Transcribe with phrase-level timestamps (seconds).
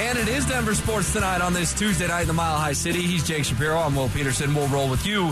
[0.00, 3.02] And it is Denver Sports Tonight on this Tuesday night in the Mile High City.
[3.02, 3.76] He's Jake Shapiro.
[3.76, 4.54] I'm Will Peterson.
[4.54, 5.30] We'll roll with you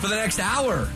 [0.00, 0.88] for the next hour.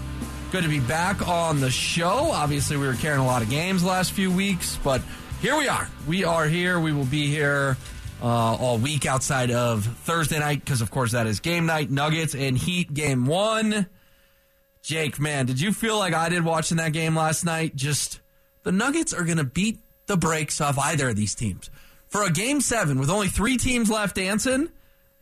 [0.51, 2.31] Good to be back on the show.
[2.31, 5.03] Obviously, we were carrying a lot of games last few weeks, but
[5.43, 5.87] here we are.
[6.09, 6.81] We are here.
[6.81, 7.77] We will be here
[8.23, 11.91] uh, all week outside of Thursday night because, of course, that is game night.
[11.91, 13.87] Nuggets and Heat game one.
[14.81, 17.77] Jake, man, did you feel like I did watching that game last night?
[17.77, 18.21] Just
[18.63, 21.69] the Nuggets are going to beat the brakes off either of these teams
[22.11, 24.69] for a game seven with only three teams left dancing,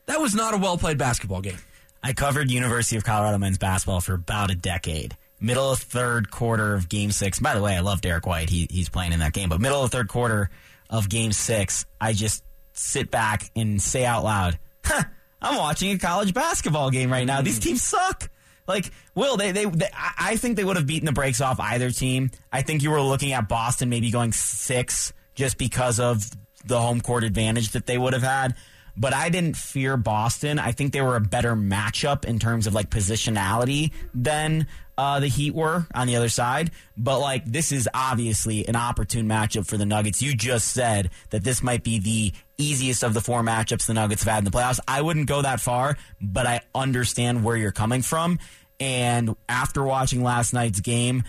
[0.07, 1.59] that was not a well played basketball game.
[2.03, 5.17] I covered University of Colorado men's basketball for about a decade.
[5.41, 7.39] Middle of third quarter of game six.
[7.39, 8.51] By the way, I love Derrick White.
[8.51, 9.49] He, he's playing in that game.
[9.49, 10.51] But middle of third quarter
[10.91, 15.05] of game six, I just sit back and say out loud, huh,
[15.41, 17.41] I'm watching a college basketball game right now.
[17.43, 17.65] These mm.
[17.65, 18.31] teams suck.
[18.67, 21.91] Like, Will, they, they, they, I think they would have beaten the brakes off either
[21.91, 22.31] team.
[22.53, 26.25] I think you were looking at Boston maybe going six just because of
[26.69, 28.55] the home court advantage that they would have had.
[28.97, 30.59] But I didn't fear Boston.
[30.59, 34.67] I think they were a better matchup in terms of like positionality than
[34.97, 36.73] uh, the Heat were on the other side.
[36.97, 40.21] But like this is obviously an opportune matchup for the Nuggets.
[40.21, 44.25] You just said that this might be the easiest of the four matchups the Nuggets
[44.25, 44.81] have had in the playoffs.
[44.89, 48.41] I wouldn't go that far, but I understand where you're coming from.
[48.81, 51.23] And after watching last night's game,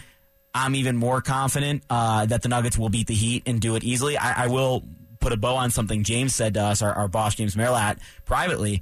[0.56, 3.84] I'm even more confident uh, that the Nuggets will beat the Heat and do it
[3.84, 4.18] easily.
[4.18, 4.84] I, I will
[5.20, 8.82] put a bow on something James said to us, our, our boss James Merilatt, privately.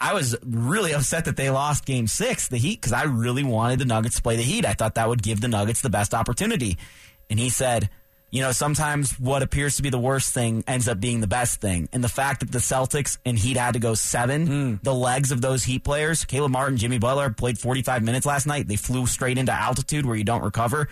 [0.00, 3.80] I was really upset that they lost game six, the Heat, because I really wanted
[3.80, 4.64] the Nuggets to play the Heat.
[4.64, 6.78] I thought that would give the Nuggets the best opportunity.
[7.28, 7.90] And he said,
[8.30, 11.60] you know, sometimes what appears to be the worst thing ends up being the best
[11.60, 11.88] thing.
[11.92, 14.82] And the fact that the Celtics and Heat had to go seven, mm.
[14.82, 18.68] the legs of those Heat players, Caleb Martin, Jimmy Butler played 45 minutes last night.
[18.68, 20.88] They flew straight into altitude where you don't recover.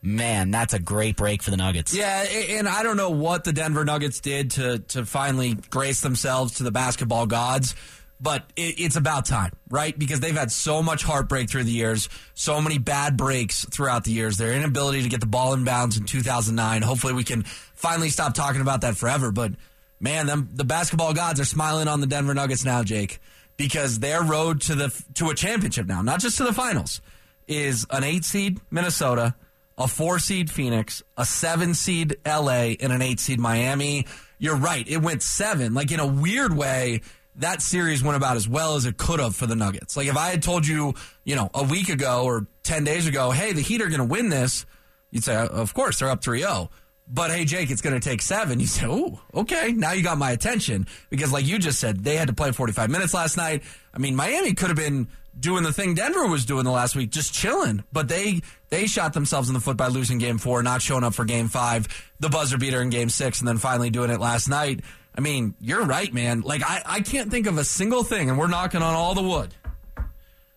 [0.00, 1.94] Man, that's a great break for the Nuggets.
[1.94, 6.54] Yeah, and I don't know what the Denver Nuggets did to to finally grace themselves
[6.54, 7.74] to the basketball gods,
[8.20, 9.98] but it, it's about time, right?
[9.98, 14.12] Because they've had so much heartbreak through the years, so many bad breaks throughout the
[14.12, 14.36] years.
[14.36, 16.82] Their inability to get the ball in bounds in 2009.
[16.82, 19.32] Hopefully, we can finally stop talking about that forever.
[19.32, 19.54] But
[19.98, 23.18] man, them the basketball gods are smiling on the Denver Nuggets now, Jake,
[23.56, 27.00] because their road to the to a championship now, not just to the finals,
[27.48, 29.34] is an eight seed Minnesota
[29.78, 34.06] a four seed Phoenix, a seven seed LA, and an eight seed Miami.
[34.38, 34.86] You're right.
[34.86, 35.72] It went seven.
[35.72, 37.00] Like in a weird way,
[37.36, 39.96] that series went about as well as it could have for the Nuggets.
[39.96, 40.94] Like if I had told you,
[41.24, 44.04] you know, a week ago or 10 days ago, hey, the Heat are going to
[44.04, 44.66] win this,
[45.10, 46.70] you'd say, uh, of course, they're up 3 0.
[47.10, 48.60] But hey, Jake, it's going to take seven.
[48.60, 49.72] You say, oh, okay.
[49.72, 52.90] Now you got my attention because, like you just said, they had to play 45
[52.90, 53.62] minutes last night.
[53.94, 57.10] I mean, Miami could have been doing the thing Denver was doing the last week,
[57.10, 57.84] just chilling.
[57.92, 61.14] But they they shot themselves in the foot by losing game four, not showing up
[61.14, 61.88] for game five,
[62.20, 64.80] the buzzer beater in game six, and then finally doing it last night.
[65.14, 66.42] I mean, you're right, man.
[66.42, 69.22] Like I, I can't think of a single thing, and we're knocking on all the
[69.22, 69.54] wood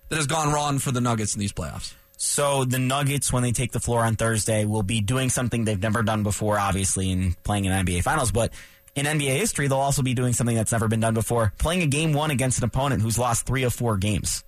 [0.10, 1.94] that has gone wrong for the Nuggets in these playoffs.
[2.18, 5.82] So the Nuggets, when they take the floor on Thursday, will be doing something they've
[5.82, 8.32] never done before, obviously, in playing in NBA Finals.
[8.32, 8.54] But
[8.94, 11.88] in NBA history, they'll also be doing something that's never been done before, playing a
[11.88, 14.44] game one against an opponent who's lost three of four games.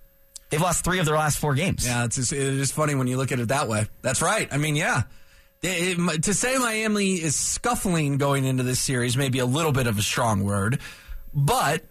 [0.50, 1.86] They've lost three of their last four games.
[1.86, 3.86] Yeah, it's just, it's just funny when you look at it that way.
[4.02, 4.48] That's right.
[4.52, 5.02] I mean, yeah.
[5.62, 9.72] It, it, to say Miami is scuffling going into this series may be a little
[9.72, 10.78] bit of a strong word,
[11.32, 11.82] but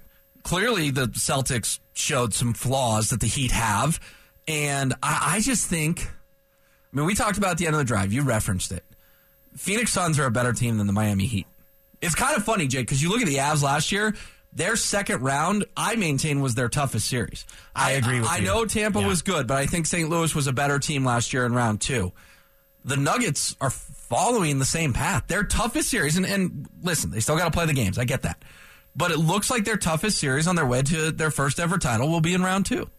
[0.44, 4.00] clearly the Celtics showed some flaws that the Heat have.
[4.48, 7.86] And I, I just think, I mean, we talked about at the end of the
[7.86, 8.14] drive.
[8.14, 8.84] You referenced it.
[9.56, 11.48] Phoenix Suns are a better team than the Miami Heat.
[12.02, 14.16] It's kind of funny, Jake, because you look at the Avs last year.
[14.56, 17.46] Their second round, I maintain, was their toughest series.
[17.76, 18.44] I, I agree with I, you.
[18.44, 19.08] I know Tampa yeah.
[19.08, 20.10] was good, but I think St.
[20.10, 22.12] Louis was a better team last year in round two.
[22.86, 25.28] The Nuggets are following the same path.
[25.28, 27.98] Their toughest series, and, and listen, they still got to play the games.
[27.98, 28.44] I get that.
[28.96, 32.10] But it looks like their toughest series on their way to their first ever title
[32.10, 32.90] will be in round two.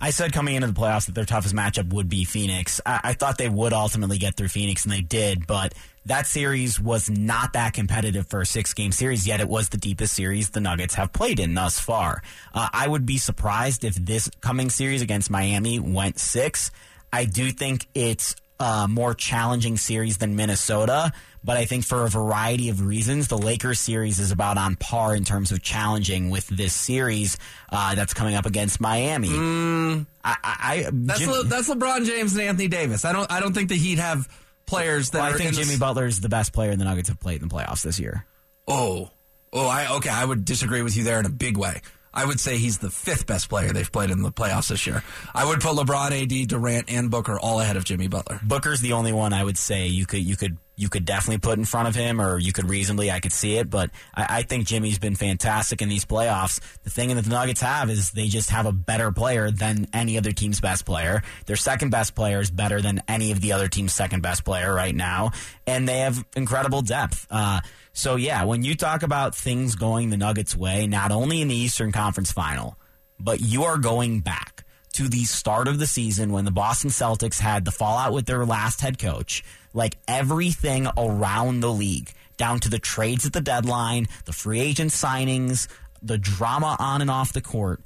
[0.00, 2.80] I said coming into the playoffs that their toughest matchup would be Phoenix.
[2.84, 5.72] I, I, thought they would ultimately get through Phoenix, and they did, but
[6.06, 9.78] that series was not that competitive for a six game series, yet it was the
[9.78, 12.22] deepest series the Nuggets have played in thus far.
[12.52, 16.70] Uh, I would be surprised if this coming series against Miami went six.
[17.12, 21.12] I do think it's a more challenging series than Minnesota,
[21.44, 25.14] but I think for a variety of reasons, the Lakers series is about on par
[25.14, 27.36] in terms of challenging with this series
[27.70, 29.28] uh, that's coming up against Miami.
[29.28, 33.04] Mm, I, I, that's, Jim, Le, that's LeBron James and Anthony Davis.
[33.04, 34.26] I don't I don't think the Heat have
[34.64, 35.18] players that.
[35.18, 37.54] Well, I think Jimmy Butler is the best player the Nuggets have played in the
[37.54, 38.24] playoffs this year.
[38.66, 39.10] Oh,
[39.52, 40.10] oh, I okay.
[40.10, 41.82] I would disagree with you there in a big way.
[42.14, 45.02] I would say he's the fifth best player they've played in the playoffs this year.
[45.34, 48.38] I would put LeBron, AD, Durant, and Booker all ahead of Jimmy Butler.
[48.44, 51.58] Booker's the only one I would say you could you could you could definitely put
[51.58, 53.70] in front of him, or you could reasonably, I could see it.
[53.70, 56.60] But I, I think Jimmy's been fantastic in these playoffs.
[56.82, 60.18] The thing that the Nuggets have is they just have a better player than any
[60.18, 61.22] other team's best player.
[61.46, 64.74] Their second best player is better than any of the other team's second best player
[64.74, 65.30] right now,
[65.66, 67.26] and they have incredible depth.
[67.30, 67.60] Uh,
[67.92, 71.54] so yeah, when you talk about things going the Nuggets' way, not only in the
[71.54, 72.76] Eastern Conference Final,
[73.20, 77.40] but you are going back to the start of the season when the Boston Celtics
[77.40, 79.42] had the fallout with their last head coach
[79.74, 84.92] like everything around the league, down to the trades at the deadline, the free agent
[84.92, 85.68] signings,
[86.00, 87.80] the drama on and off the court,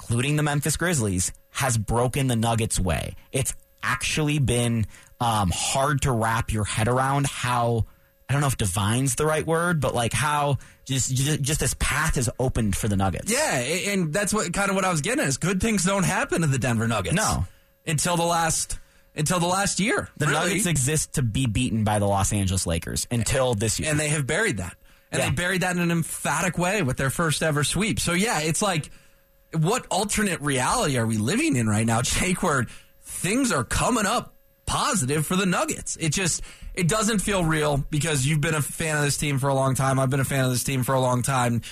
[0.00, 3.14] including the Memphis Grizzlies, has broken the Nuggets' way.
[3.30, 4.86] It's actually been
[5.20, 7.86] um, hard to wrap your head around how.
[8.26, 10.56] I don't know if divine's the right word, but like how
[10.86, 13.30] just, just just this path has opened for the Nuggets.
[13.30, 16.04] Yeah, and that's what kind of what I was getting at is good things don't
[16.04, 17.14] happen to the Denver Nuggets.
[17.14, 17.44] No.
[17.86, 18.78] Until the last
[19.16, 20.08] until the last year.
[20.16, 20.48] The really.
[20.48, 23.90] Nuggets exist to be beaten by the Los Angeles Lakers until this year.
[23.90, 24.76] And they have buried that.
[25.12, 25.28] And Yeah.
[25.28, 28.00] they buried that in an emphatic way with their first ever sweep.
[28.00, 28.90] So, yeah, it's like,
[29.52, 32.66] what alternate reality are we living in right now, Jake, where
[33.02, 34.34] things are coming up
[34.66, 35.96] positive for the Nuggets?
[36.00, 36.42] It just,
[36.74, 39.76] it doesn't feel real because you've been a fan of this team for a long
[39.76, 40.00] time.
[40.00, 41.62] I've been a fan of this team for a long time.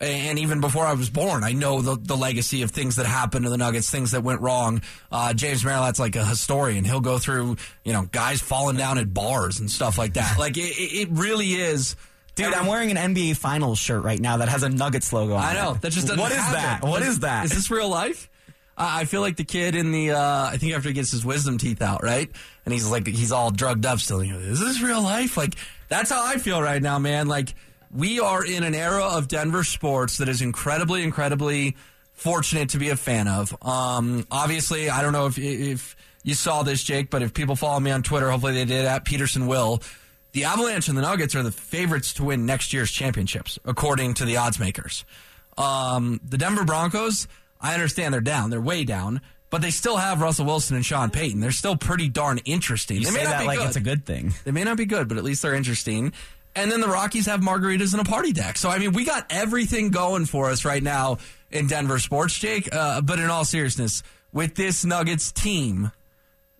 [0.00, 3.44] And even before I was born, I know the, the legacy of things that happened
[3.46, 4.82] to the Nuggets, things that went wrong.
[5.10, 6.84] Uh, James Merilatt's like a historian.
[6.84, 10.34] He'll go through, you know, guys falling down at bars and stuff like that.
[10.38, 11.96] Like, it, it really is.
[12.36, 15.42] Dude, I'm wearing an NBA Finals shirt right now that has a Nuggets logo on
[15.42, 15.46] it.
[15.46, 15.74] I know.
[15.74, 16.52] That just doesn't What is happen.
[16.54, 16.82] that?
[16.88, 17.46] What is that?
[17.46, 18.30] Is this real life?
[18.76, 21.24] I I feel like the kid in the, uh, I think after he gets his
[21.24, 22.30] wisdom teeth out, right?
[22.64, 24.20] And he's like, he's all drugged up still.
[24.20, 25.36] Is this real life?
[25.36, 25.56] Like,
[25.88, 27.26] that's how I feel right now, man.
[27.26, 27.54] Like,
[27.90, 31.76] we are in an era of Denver sports that is incredibly, incredibly
[32.12, 33.56] fortunate to be a fan of.
[33.62, 37.80] Um, obviously, I don't know if, if you saw this, Jake, but if people follow
[37.80, 39.80] me on Twitter, hopefully they did at Peterson Will.
[40.32, 44.24] The Avalanche and the Nuggets are the favorites to win next year's championships, according to
[44.24, 45.04] the odds makers.
[45.56, 47.26] Um, the Denver Broncos,
[47.60, 48.50] I understand they're down.
[48.50, 49.20] They're way down,
[49.50, 51.40] but they still have Russell Wilson and Sean Payton.
[51.40, 52.98] They're still pretty darn interesting.
[52.98, 53.66] You they say may not that be like good.
[53.68, 54.34] it's a good thing.
[54.44, 56.12] They may not be good, but at least they're interesting.
[56.58, 58.58] And then the Rockies have margaritas and a party deck.
[58.58, 61.18] So, I mean, we got everything going for us right now
[61.52, 62.68] in Denver sports, Jake.
[62.74, 64.02] Uh, but in all seriousness,
[64.32, 65.92] with this Nuggets team,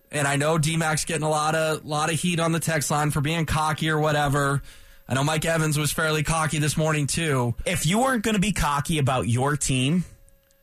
[0.09, 3.11] and I know D-Mac's getting a lot of lot of heat on the text line
[3.11, 4.61] for being cocky or whatever.
[5.09, 7.55] I know Mike Evans was fairly cocky this morning too.
[7.65, 10.05] If you weren't going to be cocky about your team,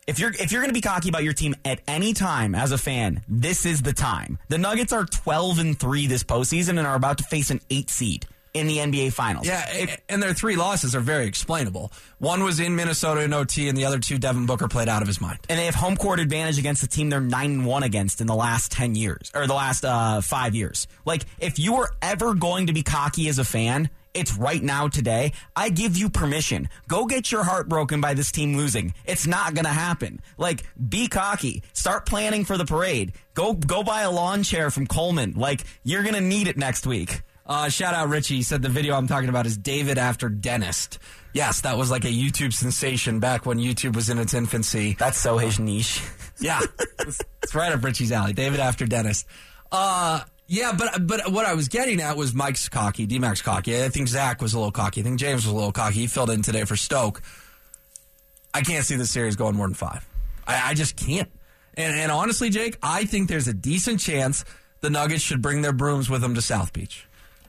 [0.06, 2.72] if you're if you're going to be cocky about your team at any time as
[2.72, 4.38] a fan, this is the time.
[4.48, 7.90] The Nuggets are 12 and 3 this postseason and are about to face an 8
[7.90, 9.46] seed in the NBA finals.
[9.46, 11.92] Yeah, and their three losses are very explainable.
[12.18, 15.08] One was in Minnesota in OT, and the other two Devin Booker played out of
[15.08, 15.38] his mind.
[15.48, 18.26] and they have home court advantage against the team they're 9 and 1 against in
[18.26, 20.86] the last 10 years or the last uh, 5 years.
[21.04, 24.88] Like if you were ever going to be cocky as a fan, it's right now
[24.88, 25.32] today.
[25.54, 26.70] I give you permission.
[26.88, 28.94] Go get your heart broken by this team losing.
[29.04, 30.20] It's not going to happen.
[30.38, 31.62] Like be cocky.
[31.74, 33.12] Start planning for the parade.
[33.34, 35.34] Go go buy a lawn chair from Coleman.
[35.36, 37.20] Like you're going to need it next week.
[37.46, 38.36] Uh, shout out Richie.
[38.36, 40.98] He said the video I'm talking about is David after dentist.
[41.32, 44.96] Yes, that was like a YouTube sensation back when YouTube was in its infancy.
[44.98, 46.02] That's so his niche.
[46.38, 46.60] Yeah,
[46.98, 48.34] it's, it's right up Richie's alley.
[48.34, 49.24] David after dentist.
[49.72, 53.82] Uh, yeah, but but what I was getting at was Mike's cocky, D Max cocky.
[53.82, 55.00] I think Zach was a little cocky.
[55.00, 56.00] I think James was a little cocky.
[56.00, 57.22] He filled in today for Stoke.
[58.52, 60.06] I can't see the series going more than five.
[60.46, 61.30] I, I just can't.
[61.72, 64.44] And, and honestly, Jake, I think there's a decent chance
[64.82, 67.05] the Nuggets should bring their brooms with them to South Beach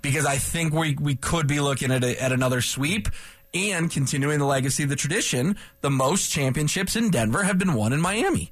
[0.07, 3.09] because I think we we could be looking at a, at another sweep
[3.53, 5.57] and continuing the legacy of the tradition.
[5.81, 8.51] The most championships in Denver have been won in Miami.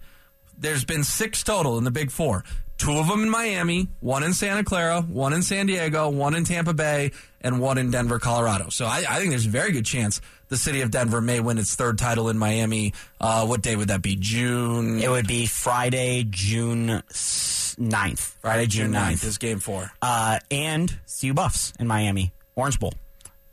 [0.58, 2.44] There's been six total in the Big Four.
[2.78, 6.44] Two of them in Miami, one in Santa Clara, one in San Diego, one in
[6.44, 8.68] Tampa Bay, and one in Denver, Colorado.
[8.70, 11.58] So I, I think there's a very good chance the city of Denver may win
[11.58, 12.94] its third title in Miami.
[13.20, 14.16] Uh, what day would that be?
[14.18, 15.00] June.
[15.02, 18.34] It would be Friday, June s- 9th.
[18.42, 19.24] Friday, June 9th.
[19.24, 19.92] is game four.
[20.02, 22.94] uh, and CU Buffs in Miami, Orange Bowl.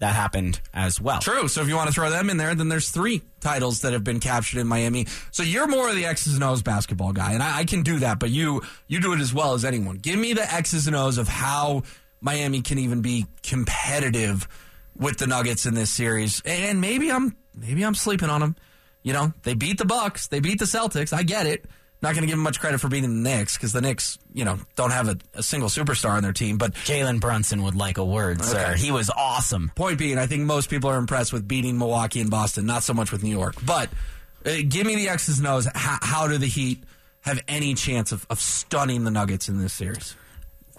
[0.02, 1.21] That happened as well.
[1.21, 1.47] True.
[1.47, 4.02] So if you want to throw them in there, then there's three titles that have
[4.02, 5.06] been captured in Miami.
[5.30, 8.00] So you're more of the X's and O's basketball guy, and I, I can do
[8.00, 9.99] that, but you you do it as well as anyone.
[9.99, 11.85] Give me the X's and O's of how
[12.21, 14.49] Miami can even be competitive
[14.97, 16.42] with the Nuggets in this series.
[16.44, 18.56] And maybe I'm maybe I'm sleeping on them.
[19.04, 21.12] You know, they beat the Bucks, they beat the Celtics.
[21.12, 21.64] I get it.
[22.02, 24.44] Not going to give them much credit for beating the Knicks because the Knicks, you
[24.44, 26.59] know, don't have a, a single superstar on their team.
[26.59, 28.75] But Jalen Brunson would like a word, sir.
[28.75, 29.71] He was awesome.
[29.76, 32.92] Point being, I think most people are impressed with beating Milwaukee and Boston, not so
[32.92, 33.54] much with New York.
[33.64, 33.88] But
[34.44, 35.68] uh, give me the X's and O's.
[35.73, 36.82] How, how do the Heat
[37.21, 40.16] have any chance of, of stunning the Nuggets in this series?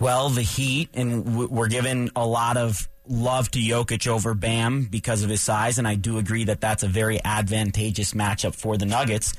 [0.01, 4.85] Well, the Heat, and w- we're given a lot of love to Jokic over Bam
[4.85, 8.75] because of his size, and I do agree that that's a very advantageous matchup for
[8.75, 9.33] the Nuggets.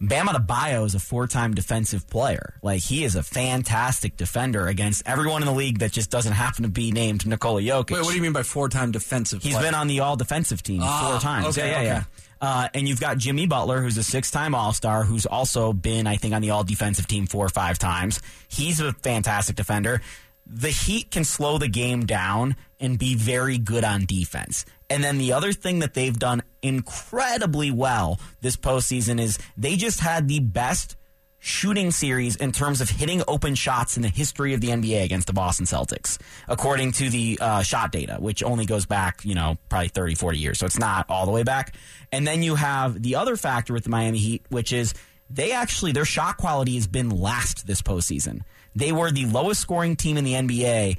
[0.00, 2.54] Bam Adebayo is a four-time defensive player.
[2.62, 6.64] Like he is a fantastic defender against everyone in the league that just doesn't happen
[6.64, 7.92] to be named Nikola Jokic.
[7.92, 9.42] Wait, what do you mean by four-time defensive?
[9.42, 9.66] He's player?
[9.68, 11.46] been on the all-defensive team Ah, four times.
[11.58, 11.86] okay, yeah, yeah, okay.
[11.86, 12.04] yeah.
[12.38, 16.34] Uh, and you've got Jimmy Butler, who's a six-time All-Star, who's also been, I think,
[16.34, 18.20] on the all-defensive team four or five times.
[18.48, 20.02] He's a fantastic defender.
[20.46, 24.66] The Heat can slow the game down and be very good on defense.
[24.88, 30.00] And then the other thing that they've done incredibly well this postseason is they just
[30.00, 30.96] had the best
[31.38, 35.28] shooting series in terms of hitting open shots in the history of the NBA against
[35.28, 39.56] the Boston Celtics, according to the uh, shot data, which only goes back, you know,
[39.68, 40.58] probably 30, 40 years.
[40.58, 41.76] So it's not all the way back.
[42.10, 44.92] And then you have the other factor with the Miami Heat, which is
[45.30, 48.42] they actually, their shot quality has been last this postseason.
[48.74, 50.98] They were the lowest scoring team in the NBA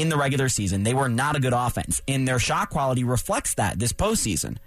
[0.00, 0.82] in the regular season.
[0.82, 4.58] They were not a good offense, and their shot quality reflects that this postseason.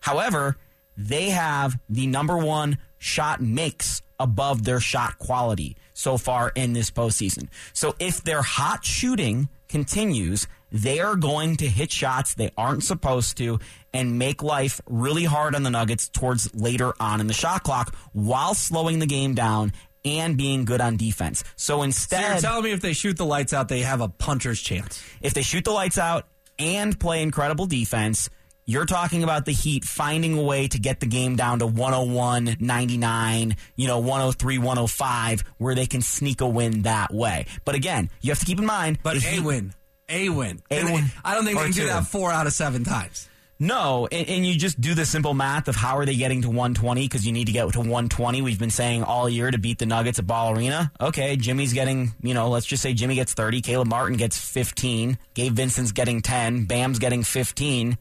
[0.00, 0.56] However,
[0.96, 6.90] they have the number one shot mix above their shot quality so far in this
[6.90, 7.48] postseason.
[7.72, 13.36] So if their hot shooting continues, they are going to hit shots they aren't supposed
[13.38, 13.58] to
[13.92, 17.94] and make life really hard on the Nuggets towards later on in the shot clock
[18.12, 19.72] while slowing the game down
[20.04, 21.44] and being good on defense.
[21.56, 24.08] So So instead, you're telling me if they shoot the lights out, they have a
[24.08, 25.02] puncher's chance.
[25.20, 26.26] if they shoot the lights out
[26.58, 28.28] and play incredible defense,
[28.66, 32.56] you're talking about the Heat finding a way to get the game down to 101,
[32.60, 37.46] 99, you know, 103, 105, where they can sneak a win that way.
[37.64, 38.98] But again, you have to keep in mind.
[39.02, 39.74] But a Heat- win,
[40.08, 42.84] a win, A win I don't think they can do that four out of seven
[42.84, 43.28] times.
[43.62, 46.48] No, and, and you just do the simple math of how are they getting to
[46.48, 48.40] 120 because you need to get to 120.
[48.40, 50.90] We've been saying all year to beat the Nuggets at Ball Arena.
[50.98, 55.18] Okay, Jimmy's getting, you know, let's just say Jimmy gets 30, Caleb Martin gets 15,
[55.34, 57.98] Gabe Vincent's getting 10, Bam's getting 15.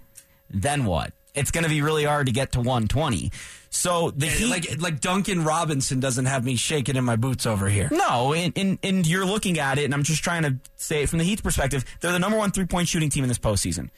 [0.49, 1.11] Then what?
[1.35, 3.29] It's going to be really hard to get to 120.
[3.69, 7.69] So the Heat, like like Duncan Robinson doesn't have me shaking in my boots over
[7.69, 7.87] here.
[7.91, 11.09] no, and, and, and you're looking at it, and I'm just trying to say it
[11.09, 11.85] from the Heat's perspective.
[12.01, 13.89] They're the number one three point shooting team in this postseason.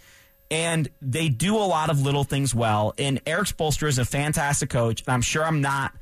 [0.52, 2.94] And they do a lot of little things well.
[2.98, 5.02] And Erik Spoelstra is a fantastic coach.
[5.02, 5.94] And I'm sure I'm not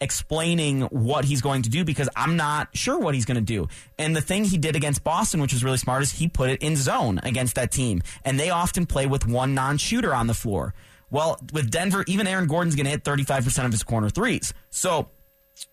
[0.00, 3.68] explaining what he's going to do because I'm not sure what he's going to do.
[3.98, 6.60] And the thing he did against Boston, which was really smart, is he put it
[6.60, 8.02] in zone against that team.
[8.24, 10.74] And they often play with one non shooter on the floor.
[11.10, 14.52] Well, with Denver, even Aaron Gordon's going to hit 35% of his corner threes.
[14.70, 15.10] So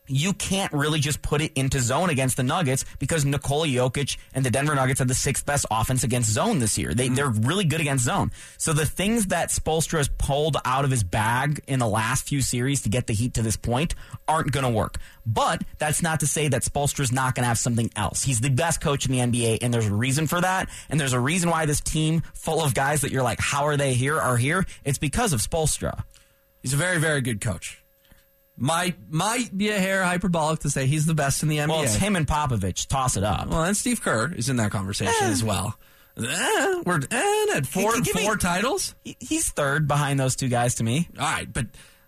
[0.10, 4.44] you can't really just put it into zone against the Nuggets because Nikola Jokic and
[4.44, 6.94] the Denver Nuggets have the sixth best offense against zone this year.
[6.94, 7.16] They, mm.
[7.16, 8.32] They're really good against zone.
[8.58, 12.42] So the things that Spoelstra has pulled out of his bag in the last few
[12.42, 13.94] series to get the Heat to this point
[14.28, 14.96] aren't going to work.
[15.26, 18.24] But that's not to say that Spoelstra's not going to have something else.
[18.24, 20.70] He's the best coach in the NBA, and there's a reason for that.
[20.90, 23.78] And there's a reason why this team full of guys that you're like, how are
[23.78, 24.66] they here, are here.
[24.84, 26.04] It's because of Spoelstra.
[26.62, 27.82] He's a very very good coach.
[28.62, 31.70] Might might be a hair hyperbolic to say he's the best in the NBA.
[31.70, 32.88] Well, it's him and Popovich.
[32.88, 33.48] Toss it up.
[33.48, 35.78] Well, and Steve Kerr is in that conversation as well.
[36.18, 38.94] Eh, we're eh, at four me- four titles.
[39.04, 41.08] He- He's third behind those two guys to me.
[41.18, 41.68] All right, but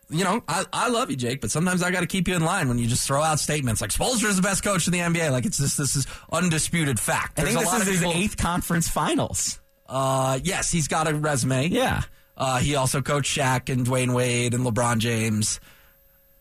[0.10, 2.44] you know, I, I love you, Jake, but sometimes I got to keep you in
[2.44, 5.00] line when you just throw out statements like Spoelstra is the best coach in the
[5.00, 5.32] NBA.
[5.32, 7.40] Like it's this this is undisputed fact.
[7.40, 9.62] I There's think a this lot is of his eighth conference finals.
[9.88, 11.68] Uh, yes, he's got a resume.
[11.70, 12.02] Yeah.
[12.36, 15.60] Uh, he also coached Shaq and Dwyane Wade and LeBron James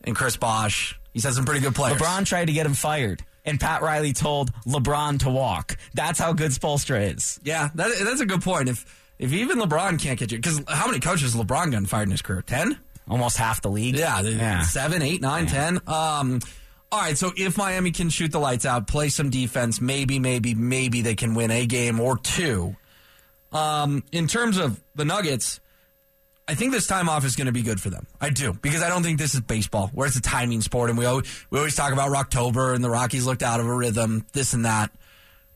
[0.04, 0.99] and Chris Bosh.
[1.12, 2.00] He's had some pretty good players.
[2.00, 5.76] LeBron tried to get him fired, and Pat Riley told LeBron to walk.
[5.95, 7.40] That's how good Spoelstra is.
[7.42, 8.69] Yeah, that, that's a good point.
[8.69, 8.87] If
[9.19, 12.12] if even LeBron can't get you, because how many coaches has LeBron gotten fired in
[12.12, 12.42] his career?
[12.42, 12.78] Ten?
[13.09, 13.97] Almost half the league.
[13.97, 14.62] Yeah, Yeah.
[14.62, 15.80] seven, eight, nine, ten.
[15.88, 16.40] Um,
[16.92, 20.54] all right, so if Miami can shoot the lights out, play some defense, maybe, maybe,
[20.54, 22.76] maybe they can win a game or two.
[23.52, 25.61] Um, in terms of the Nuggets,
[26.50, 28.09] I think this time off is going to be good for them.
[28.21, 30.99] I do because I don't think this is baseball where it's a timing sport, and
[30.99, 34.26] we always, we always talk about October and the Rockies looked out of a rhythm,
[34.33, 34.90] this and that.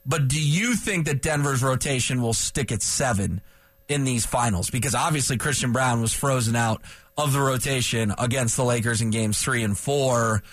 [0.05, 3.41] But do you think that Denver's rotation will stick at seven
[3.89, 4.69] in these finals?
[4.69, 6.81] Because obviously Christian Braun was frozen out
[7.17, 10.43] of the rotation against the Lakers in games three and four.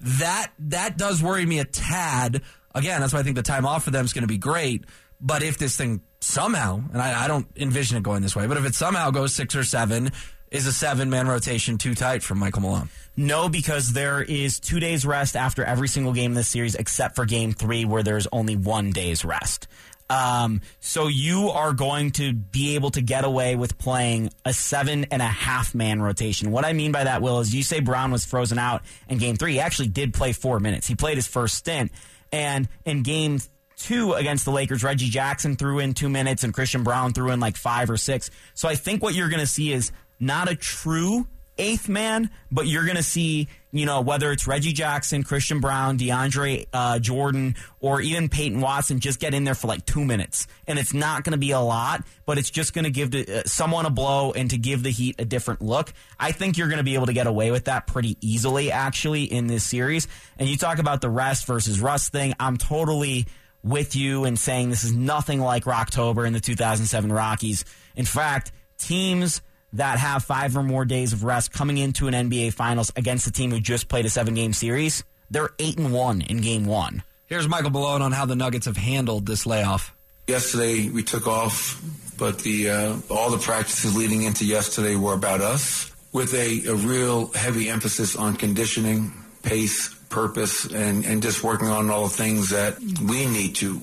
[0.00, 2.42] That that does worry me a tad.
[2.74, 4.84] Again, that's why I think the time off for them is going to be great.
[5.20, 8.56] But if this thing somehow, and I, I don't envision it going this way, but
[8.56, 10.10] if it somehow goes six or seven,
[10.50, 12.90] is a seven man rotation too tight for Michael Malone?
[13.16, 17.16] No, because there is two days rest after every single game in this series, except
[17.16, 19.66] for game three, where there's only one day's rest.
[20.10, 25.06] Um, so you are going to be able to get away with playing a seven
[25.10, 26.50] and a half man rotation.
[26.50, 29.36] What I mean by that, Will, is you say Braun was frozen out in game
[29.36, 29.54] three.
[29.54, 30.86] He actually did play four minutes.
[30.86, 31.92] He played his first stint.
[32.30, 33.40] And in game
[33.82, 34.82] two against the Lakers.
[34.84, 38.30] Reggie Jackson threw in two minutes and Christian Braun threw in like five or six.
[38.54, 41.26] So I think what you're going to see is not a true
[41.58, 45.98] eighth man, but you're going to see, you know, whether it's Reggie Jackson, Christian Braun,
[45.98, 50.46] DeAndre uh, Jordan, or even Peyton Watson, just get in there for like two minutes.
[50.66, 53.44] And it's not going to be a lot, but it's just going to give uh,
[53.44, 55.92] someone a blow and to give the Heat a different look.
[56.18, 59.24] I think you're going to be able to get away with that pretty easily, actually,
[59.24, 60.08] in this series.
[60.38, 62.34] And you talk about the rest versus rust thing.
[62.40, 63.26] I'm totally
[63.62, 67.64] with you and saying this is nothing like Rocktober in the 2007 Rockies.
[67.96, 69.42] In fact, teams
[69.74, 73.32] that have five or more days of rest coming into an NBA Finals against a
[73.32, 77.02] team who just played a seven game series, they're eight and one in game one.
[77.26, 79.94] Here's Michael Malone on how the Nuggets have handled this layoff.
[80.26, 81.82] Yesterday we took off,
[82.18, 86.74] but the uh, all the practices leading into yesterday were about us, with a, a
[86.74, 92.50] real heavy emphasis on conditioning, pace, purpose, and, and just working on all the things
[92.50, 93.80] that we need to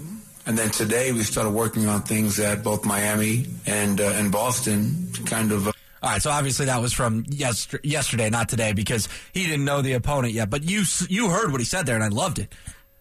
[0.49, 5.11] and then today we started working on things at both Miami and uh, and Boston,
[5.25, 5.67] kind of.
[5.67, 9.83] Uh, all right, so obviously that was from yesterday, not today, because he didn't know
[9.83, 10.49] the opponent yet.
[10.49, 12.51] But you you heard what he said there, and I loved it.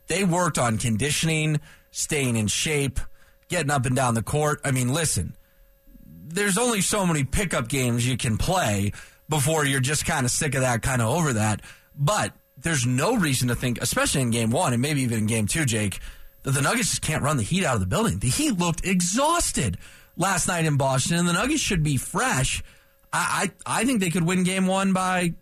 [0.08, 1.58] They worked on conditioning,
[1.90, 3.00] staying in shape,
[3.48, 4.60] getting up and down the court.
[4.62, 5.34] I mean, listen,
[6.04, 8.92] there's only so many pickup games you can play
[9.26, 11.62] before you're just kind of sick of that, kind of over that.
[11.96, 15.46] But there's no reason to think, especially in game one and maybe even in game
[15.46, 16.00] two, Jake,
[16.42, 18.18] that the Nuggets just can't run the Heat out of the building.
[18.18, 19.78] The Heat looked exhausted
[20.16, 22.62] last night in Boston, and the Nuggets should be fresh.
[23.12, 25.34] I, I, I think they could win game one by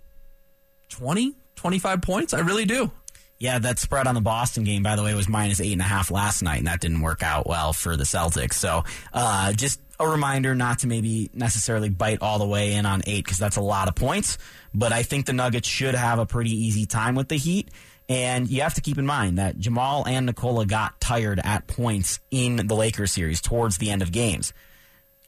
[0.90, 2.34] 20, 25 points.
[2.34, 2.90] I really do.
[3.38, 5.84] Yeah, that spread on the Boston game, by the way, was minus eight and a
[5.84, 8.54] half last night, and that didn't work out well for the Celtics.
[8.54, 13.02] So, uh, just a reminder not to maybe necessarily bite all the way in on
[13.06, 14.38] eight because that's a lot of points.
[14.74, 17.70] But I think the Nuggets should have a pretty easy time with the Heat.
[18.08, 22.20] And you have to keep in mind that Jamal and Nikola got tired at points
[22.30, 24.52] in the Lakers series towards the end of games.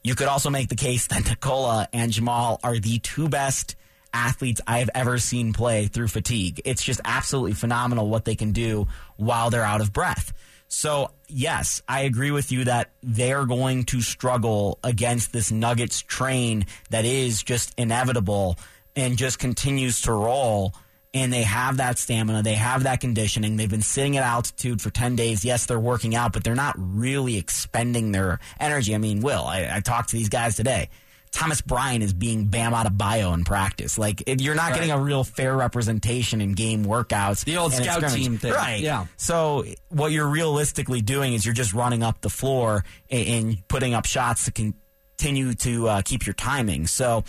[0.05, 3.75] You could also make the case that Nikola and Jamal are the two best
[4.13, 6.63] athletes I've ever seen play through fatigue.
[6.65, 10.33] It's just absolutely phenomenal what they can do while they're out of breath.
[10.69, 16.67] So, yes, I agree with you that they're going to struggle against this Nuggets train
[16.91, 18.57] that is just inevitable
[18.95, 20.75] and just continues to roll
[21.15, 23.57] and they have that stamina, they have that conditioning.
[23.57, 25.45] They've been sitting at altitude for 10 days.
[25.45, 28.95] Yes, they're working out, but they're not really expending their energy.
[28.95, 30.91] I mean, Will, I, I talked to these guys today.
[31.30, 33.99] Thomas Bryant is being Bam Adebayo in practice.
[33.99, 34.75] Like you're not right.
[34.75, 37.45] getting a real fair representation in game workouts.
[37.45, 38.80] The old scout team thing, right?
[38.80, 39.06] Yeah.
[39.17, 43.95] So what you're realistically doing is you're just running up the floor and, and putting
[43.95, 46.86] up shots to continue to uh, keep your timing.
[46.86, 47.25] So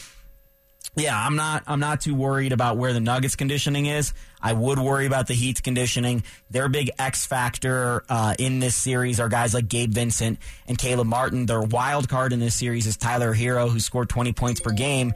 [0.95, 1.63] yeah, I'm not.
[1.67, 4.13] I'm not too worried about where the Nuggets conditioning is.
[4.41, 6.23] I would worry about the Heat's conditioning.
[6.49, 11.07] Their big X factor uh, in this series are guys like Gabe Vincent and Caleb
[11.07, 11.45] Martin.
[11.45, 15.13] Their wild card in this series is Tyler Herro, who scored 20 points per game,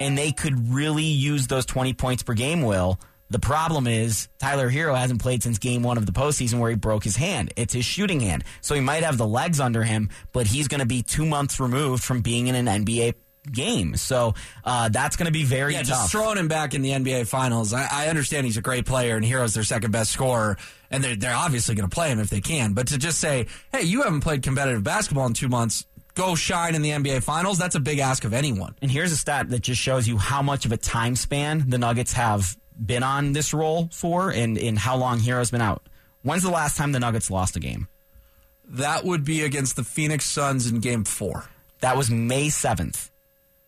[0.00, 2.62] and they could really use those 20 points per game.
[2.62, 2.98] Will
[3.32, 6.76] the problem is Tyler Herro hasn't played since game one of the postseason where he
[6.76, 7.50] broke his hand.
[7.56, 8.44] It's his shooting hand.
[8.60, 11.58] So he might have the legs under him, but he's going to be two months
[11.58, 13.14] removed from being in an NBA
[13.50, 13.96] game.
[13.96, 15.88] So uh, that's going to be very yeah, tough.
[15.88, 17.72] Just throwing him back in the NBA Finals.
[17.72, 20.56] I, I, understand he's a great player and Herro's their second best scorer,
[20.90, 22.72] and they're, they're obviously going to play him if they can.
[22.74, 25.86] But to just say, hey, you haven't played competitive basketball in two months.
[26.14, 27.58] Go shine in the NBA Finals.
[27.58, 28.74] That's a big ask of anyone.
[28.82, 31.78] And here's a stat that just shows you how much of a time span the
[31.78, 35.82] Nuggets have been on this roll for and, and how long Herro's been out.
[36.22, 37.88] When's the last time the Nuggets lost a game?
[38.68, 41.46] That would be against the Phoenix Suns in game four.
[41.80, 43.10] That was May 7th.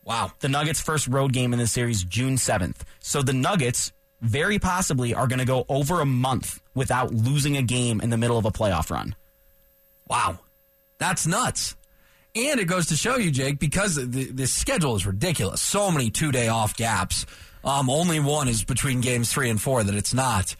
[0.05, 0.31] Wow.
[0.39, 2.77] The Nuggets' first road game in the series, June 7th.
[2.99, 3.91] So the Nuggets
[4.21, 8.17] very possibly are going to go over a month without losing a game in the
[8.17, 9.15] middle of a playoff run.
[10.07, 10.39] Wow.
[10.99, 11.75] That's nuts.
[12.35, 15.61] And it goes to show you, Jake, because the, the schedule is ridiculous.
[15.61, 17.25] So many two day off gaps.
[17.63, 20.55] Um, only one is between games three and four that it's not.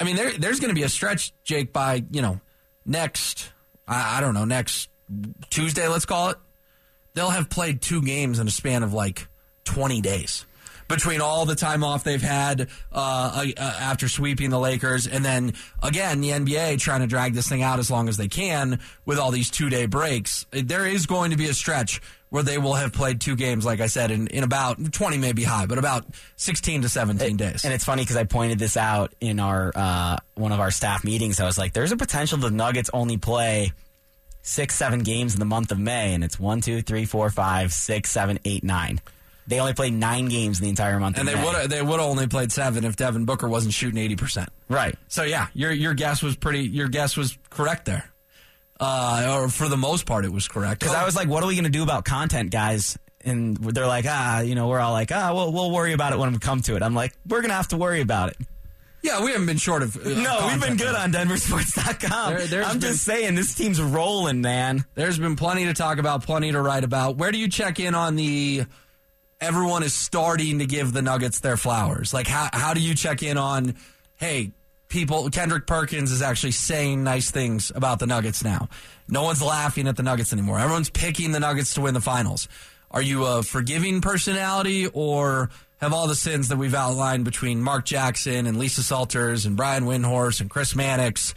[0.00, 2.40] I mean, there, there's going to be a stretch, Jake, by, you know,
[2.84, 3.52] next,
[3.86, 4.88] I, I don't know, next
[5.50, 6.38] Tuesday, let's call it
[7.18, 9.26] they'll have played two games in a span of like
[9.64, 10.46] 20 days
[10.86, 15.52] between all the time off they've had uh, uh, after sweeping the Lakers, and then
[15.82, 19.18] again the NBA trying to drag this thing out as long as they can with
[19.18, 20.46] all these two day breaks.
[20.50, 22.00] There is going to be a stretch
[22.30, 25.32] where they will have played two games, like I said, in, in about 20 may
[25.32, 26.04] be high, but about
[26.36, 27.64] 16 to 17 days.
[27.64, 31.04] And it's funny because I pointed this out in our uh, one of our staff
[31.04, 31.40] meetings.
[31.40, 33.72] I was like, there's a potential the Nuggets only play–
[34.48, 37.72] six, seven games in the month of May, and it's one, two, three, four, five,
[37.72, 39.00] six, seven, eight, nine.
[39.46, 42.08] They only played nine games in the entire month, and they would they would have
[42.08, 44.50] only played seven if Devin Booker wasn't shooting eighty percent.
[44.68, 44.94] Right.
[45.08, 46.60] So yeah, your your guess was pretty.
[46.62, 48.10] Your guess was correct there.
[48.80, 50.80] Uh, or for the most part, it was correct.
[50.80, 52.96] Because I was like, what are we going to do about content, guys?
[53.24, 56.18] And they're like, ah, you know, we're all like, ah, we'll, we'll worry about it
[56.20, 56.82] when we come to it.
[56.84, 58.36] I'm like, we're going to have to worry about it.
[59.02, 59.96] Yeah, we haven't been short of.
[59.96, 62.48] Uh, No, we've been good on DenverSports.com.
[62.48, 64.84] There- I'm been- just saying, this team's rolling, man.
[64.94, 67.16] There's been plenty to talk about, plenty to write about.
[67.16, 68.64] Where do you check in on the?
[69.40, 72.12] Everyone is starting to give the Nuggets their flowers.
[72.12, 73.76] Like, how how do you check in on?
[74.16, 74.50] Hey,
[74.88, 78.68] people, Kendrick Perkins is actually saying nice things about the Nuggets now.
[79.06, 80.58] No one's laughing at the Nuggets anymore.
[80.58, 82.48] Everyone's picking the Nuggets to win the finals.
[82.90, 87.84] Are you a forgiving personality, or have all the sins that we've outlined between Mark
[87.84, 91.34] Jackson and Lisa Salters and Brian Windhorst and Chris Mannix?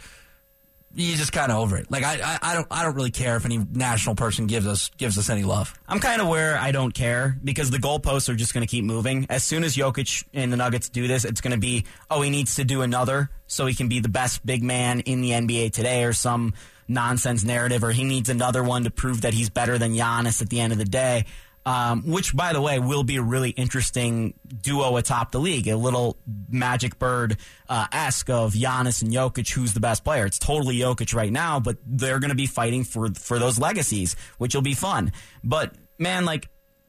[0.94, 1.90] you just kind of over it.
[1.90, 4.90] Like I, I, I don't, I don't really care if any national person gives us
[4.96, 5.72] gives us any love.
[5.88, 8.84] I'm kind of where I don't care because the goalposts are just going to keep
[8.84, 9.26] moving.
[9.30, 12.30] As soon as Jokic and the Nuggets do this, it's going to be, oh, he
[12.30, 15.72] needs to do another so he can be the best big man in the NBA
[15.72, 16.54] today or some
[16.88, 20.50] nonsense narrative, or he needs another one to prove that he's better than Giannis at
[20.50, 21.24] the end of the day.
[21.64, 25.68] Um, which, by the way, will be a really interesting duo atop the league.
[25.68, 26.16] A little
[26.48, 27.36] Magic Bird
[27.68, 30.26] uh, esque of Giannis and Jokic, who's the best player.
[30.26, 34.16] It's totally Jokic right now, but they're going to be fighting for for those legacies,
[34.38, 35.12] which will be fun.
[35.44, 36.48] But man, like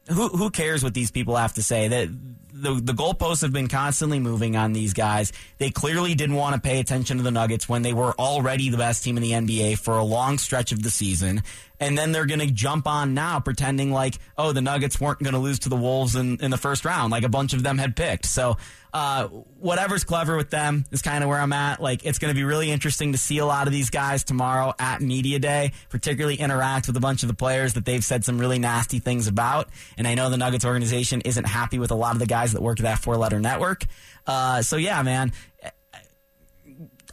[0.10, 1.88] who who cares what these people have to say?
[1.88, 2.10] That
[2.54, 5.32] the the goalposts have been constantly moving on these guys.
[5.58, 8.78] They clearly didn't want to pay attention to the Nuggets when they were already the
[8.78, 11.42] best team in the NBA for a long stretch of the season.
[11.84, 15.34] And then they're going to jump on now pretending like, oh, the Nuggets weren't going
[15.34, 17.78] to lose to the Wolves in, in the first round, like a bunch of them
[17.78, 18.26] had picked.
[18.26, 18.56] So,
[18.94, 21.82] uh, whatever's clever with them is kind of where I'm at.
[21.82, 24.74] Like, it's going to be really interesting to see a lot of these guys tomorrow
[24.80, 28.40] at Media Day, particularly interact with a bunch of the players that they've said some
[28.40, 29.68] really nasty things about.
[29.98, 32.62] And I know the Nuggets organization isn't happy with a lot of the guys that
[32.62, 33.84] work at that four letter network.
[34.26, 35.34] Uh, so, yeah, man.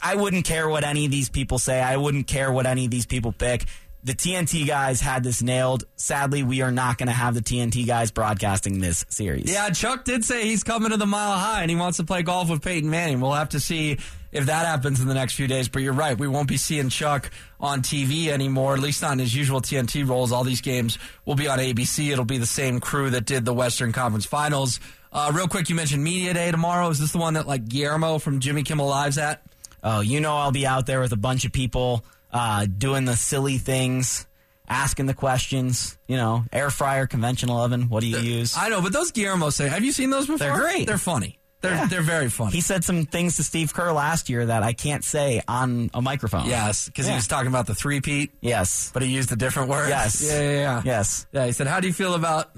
[0.01, 1.79] I wouldn't care what any of these people say.
[1.79, 3.65] I wouldn't care what any of these people pick.
[4.03, 5.83] The TNT guys had this nailed.
[5.95, 9.51] Sadly, we are not going to have the TNT guys broadcasting this series.
[9.51, 12.23] Yeah, Chuck did say he's coming to the Mile High and he wants to play
[12.23, 13.21] golf with Peyton Manning.
[13.21, 13.99] We'll have to see
[14.31, 15.69] if that happens in the next few days.
[15.69, 19.19] But you're right, we won't be seeing Chuck on TV anymore, at least not in
[19.19, 20.31] his usual TNT roles.
[20.31, 22.11] All these games will be on ABC.
[22.11, 24.79] It'll be the same crew that did the Western Conference Finals.
[25.13, 26.89] Uh, real quick, you mentioned Media Day tomorrow.
[26.89, 29.43] Is this the one that like Guillermo from Jimmy Kimmel Live's at?
[29.83, 33.15] Oh, you know I'll be out there with a bunch of people uh, doing the
[33.15, 34.25] silly things,
[34.67, 35.97] asking the questions.
[36.07, 37.89] You know, air fryer, conventional oven.
[37.89, 38.55] What do you use?
[38.57, 40.37] I know, but those Guillermo say, have you seen those before?
[40.39, 40.87] They're great.
[40.87, 41.37] They're funny.
[41.61, 41.85] They're Yeah.
[41.85, 42.53] they're very funny.
[42.53, 46.01] He said some things to Steve Kerr last year that I can't say on a
[46.01, 46.47] microphone.
[46.47, 48.89] yes, because he was talking about the three Pete, Yes.
[48.93, 49.89] but he used a different word.
[49.89, 50.23] Yes.
[50.27, 50.81] Yeah, yeah, yeah.
[50.83, 51.27] Yes.
[51.31, 52.49] Yeah, he said, "How do you feel about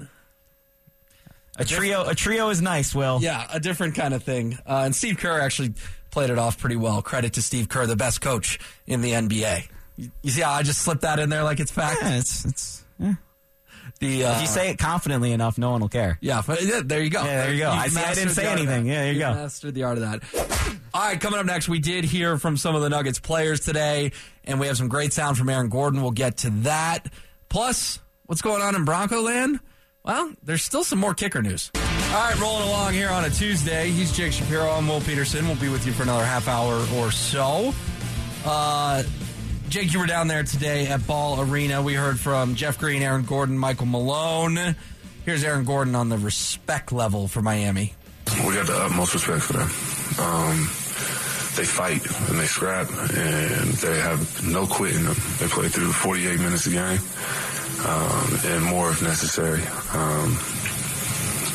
[1.56, 2.04] A trio.
[2.08, 2.94] A trio is nice.
[2.94, 3.18] Will.
[3.20, 5.74] yeah a different kind of thing?" Uh, and Steve Kerr actually
[6.14, 7.02] played it off pretty well.
[7.02, 9.68] Credit to Steve Kerr, the best coach in the NBA.
[9.96, 11.98] You, you see how I just slipped that in there like it's fact?
[12.02, 12.84] Yeah, it's it's.
[12.98, 13.14] Yeah.
[14.00, 16.18] The uh, If you say it confidently enough, no one will care.
[16.20, 17.22] yeah, but yeah, there you go.
[17.24, 17.70] Yeah, there you go.
[17.70, 18.86] I see, I didn't say the art of anything.
[18.86, 19.34] Yeah, there you go.
[19.34, 20.78] Mastered the art of that.
[20.94, 24.12] All right, coming up next, we did hear from some of the Nuggets players today,
[24.44, 26.00] and we have some great sound from Aaron Gordon.
[26.02, 27.06] We'll get to that.
[27.48, 29.60] Plus, what's going on in Bronco land?
[30.04, 31.70] Well, there's still some more kicker news.
[32.14, 33.90] All right, rolling along here on a Tuesday.
[33.90, 34.70] He's Jake Shapiro.
[34.70, 35.48] I'm Will Peterson.
[35.48, 37.74] We'll be with you for another half hour or so.
[38.44, 39.02] Uh,
[39.68, 41.82] Jake, you were down there today at Ball Arena.
[41.82, 44.76] We heard from Jeff Green, Aaron Gordon, Michael Malone.
[45.24, 47.94] Here's Aaron Gordon on the respect level for Miami.
[48.46, 49.70] We got the utmost respect for them.
[50.24, 50.58] Um,
[51.56, 55.16] they fight and they scrap and they have no quit in them.
[55.40, 57.00] They play through 48 minutes a game
[57.84, 59.62] um, and more if necessary.
[59.92, 60.38] Um,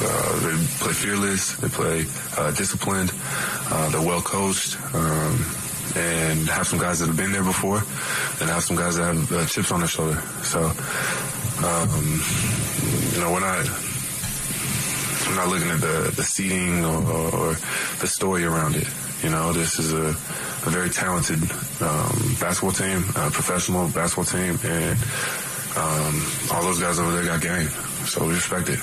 [0.02, 1.56] uh, they play fearless.
[1.58, 2.06] They play
[2.38, 3.12] uh, disciplined.
[3.70, 4.78] Uh, they're well coached.
[4.94, 5.46] Um,
[5.96, 9.32] and have some guys that have been there before, and have some guys that have
[9.32, 10.22] uh, chips on their shoulder.
[10.44, 10.62] So,
[11.66, 12.22] um,
[13.12, 13.66] you know, we're not
[15.30, 17.54] I'm not looking at the, the seating or, or
[18.00, 18.88] the story around it.
[19.24, 21.40] You know, this is a, a very talented
[21.82, 24.98] um, basketball team, a professional basketball team, and
[25.78, 27.68] um, all those guys over there got game.
[28.06, 28.80] So we respect it.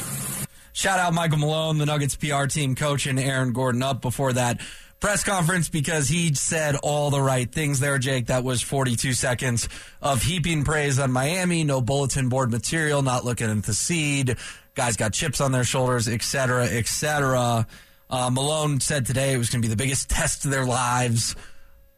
[0.76, 4.60] Shout out Michael Malone, the Nuggets PR team coach, and Aaron Gordon up before that
[5.00, 8.26] press conference because he said all the right things there, Jake.
[8.26, 9.70] That was 42 seconds
[10.02, 14.36] of heaping praise on Miami, no bulletin board material, not looking at the seed.
[14.74, 17.66] Guys got chips on their shoulders, et cetera, et cetera.
[18.10, 21.36] Uh, Malone said today it was going to be the biggest test of their lives.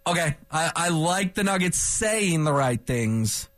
[0.07, 3.49] Okay, I, I like the Nuggets saying the right things,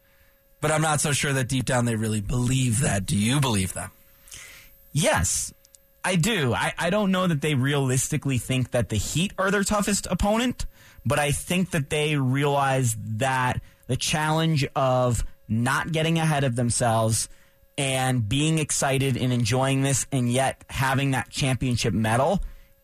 [0.62, 3.04] but I'm not so sure that deep down they really believe that.
[3.04, 3.90] Do you believe that?
[4.92, 5.52] Yes,
[6.04, 6.54] I do.
[6.54, 10.66] I, I don't know that they realistically think that the Heat are their toughest opponent,
[11.04, 17.28] but I think that they realize that the challenge of not getting ahead of themselves
[17.76, 22.40] and being excited and enjoying this and yet having that championship medal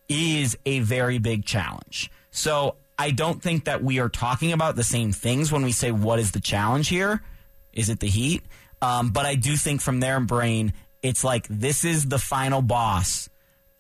[0.09, 2.11] is a very big challenge.
[2.31, 5.91] So I don't think that we are talking about the same things when we say
[5.91, 7.23] what is the challenge here.
[7.73, 8.43] Is it the Heat?
[8.81, 13.29] Um, but I do think from their brain, it's like this is the final boss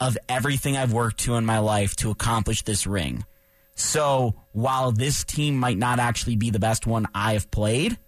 [0.01, 3.25] of everything I've worked to in my life to accomplish this ring.
[3.75, 7.99] So while this team might not actually be the best one I have played,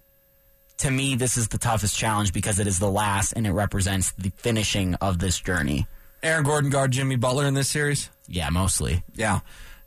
[0.79, 4.11] to me, this is the toughest challenge because it is the last and it represents
[4.13, 5.87] the finishing of this journey.
[6.23, 8.09] Aaron Gordon guard Jimmy Butler in this series?
[8.27, 9.03] Yeah, mostly.
[9.13, 9.39] Yeah.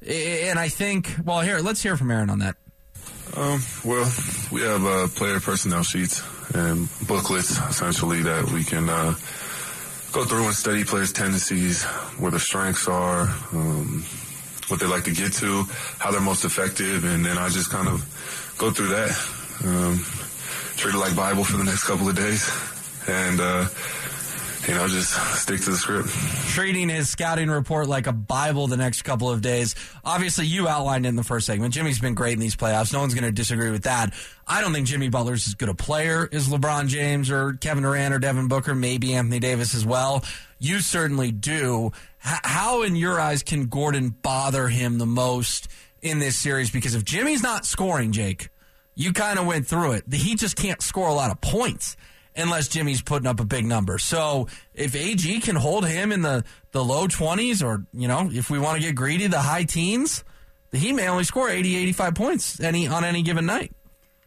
[0.06, 2.56] And I think, well, here, let's hear from Aaron on that.
[3.34, 4.12] Um, well,
[4.50, 6.22] we have uh, player personnel sheets
[6.54, 9.14] and booklets essentially that we can uh,
[10.12, 11.82] go through and study players' tendencies,
[12.18, 14.04] where their strengths are, um,
[14.68, 15.64] what they like to get to,
[15.98, 18.04] how they're most effective, and then I just kind of
[18.58, 19.10] go through that.
[19.64, 20.04] Um,
[20.76, 22.50] treat it like Bible for the next couple of days,
[23.08, 23.66] and uh,
[24.68, 26.08] you know, just stick to the script.
[26.50, 29.74] Treating his scouting report like a Bible the next couple of days.
[30.04, 31.74] Obviously, you outlined in the first segment.
[31.74, 32.92] Jimmy's been great in these playoffs.
[32.92, 34.14] No one's going to disagree with that.
[34.46, 38.14] I don't think Jimmy Butler's as good a player as LeBron James or Kevin Durant
[38.14, 40.24] or Devin Booker, maybe Anthony Davis as well.
[40.58, 41.90] You certainly do.
[42.24, 45.68] H- how, in your eyes, can Gordon bother him the most
[46.02, 46.70] in this series?
[46.70, 48.48] Because if Jimmy's not scoring, Jake,
[48.94, 50.04] you kind of went through it.
[50.12, 51.96] He just can't score a lot of points
[52.36, 53.98] unless Jimmy's putting up a big number.
[53.98, 58.50] So if AG can hold him in the, the low 20s or, you know, if
[58.50, 60.24] we want to get greedy, the high teens,
[60.72, 63.72] he may only score 80, 85 points any on any given night.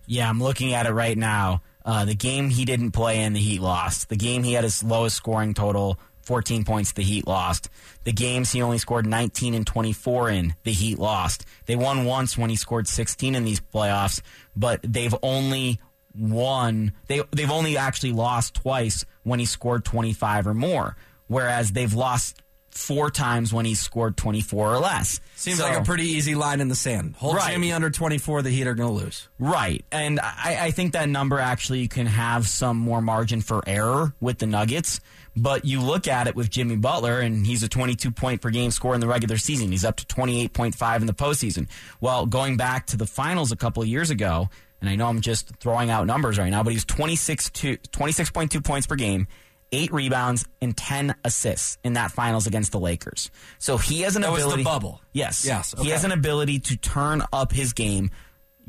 [0.07, 1.61] Yeah, I'm looking at it right now.
[1.83, 4.09] Uh, the game he didn't play in, the Heat lost.
[4.09, 7.69] The game he had his lowest scoring total, 14 points, the Heat lost.
[8.03, 11.45] The games he only scored 19 and 24 in, the Heat lost.
[11.65, 14.21] They won once when he scored 16 in these playoffs,
[14.55, 15.79] but they've only
[16.17, 16.93] won.
[17.07, 20.95] They they've only actually lost twice when he scored 25 or more,
[21.27, 22.41] whereas they've lost
[22.75, 25.21] four times when he scored 24 or less.
[25.35, 27.15] Seems so, like a pretty easy line in the sand.
[27.17, 27.53] Hold right.
[27.53, 29.29] Jimmy under 24, the Heat are going to lose.
[29.39, 29.83] Right.
[29.91, 34.39] And I, I think that number actually can have some more margin for error with
[34.39, 34.99] the Nuggets.
[35.37, 38.71] But you look at it with Jimmy Butler, and he's a 22 point per game
[38.71, 39.71] score in the regular season.
[39.71, 41.67] He's up to 28.5 in the postseason.
[41.99, 44.49] Well, going back to the finals a couple of years ago,
[44.85, 48.63] and I know I'm just throwing out numbers right now, but he's 26 to, 26.2
[48.63, 49.27] points per game,
[49.71, 53.31] eight rebounds, and 10 assists in that finals against the Lakers.
[53.57, 54.57] So he has an that ability.
[54.57, 55.01] Was the bubble.
[55.11, 55.43] Yes.
[55.43, 55.73] Yes.
[55.73, 55.85] Okay.
[55.85, 58.11] He has an ability to turn up his game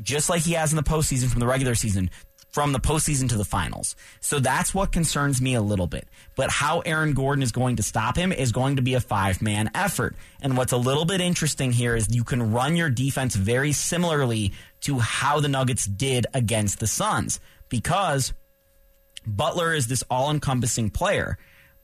[0.01, 2.09] just like he has in the postseason from the regular season
[2.57, 3.95] from the postseason to the finals.
[4.19, 6.07] So that's what concerns me a little bit.
[6.35, 9.43] But how Aaron Gordon is going to stop him is going to be a five
[9.43, 10.15] man effort.
[10.41, 14.53] And what's a little bit interesting here is you can run your defense very similarly
[14.81, 17.39] to how the Nuggets did against the Suns
[17.69, 18.33] because
[19.23, 21.37] Butler is this all encompassing player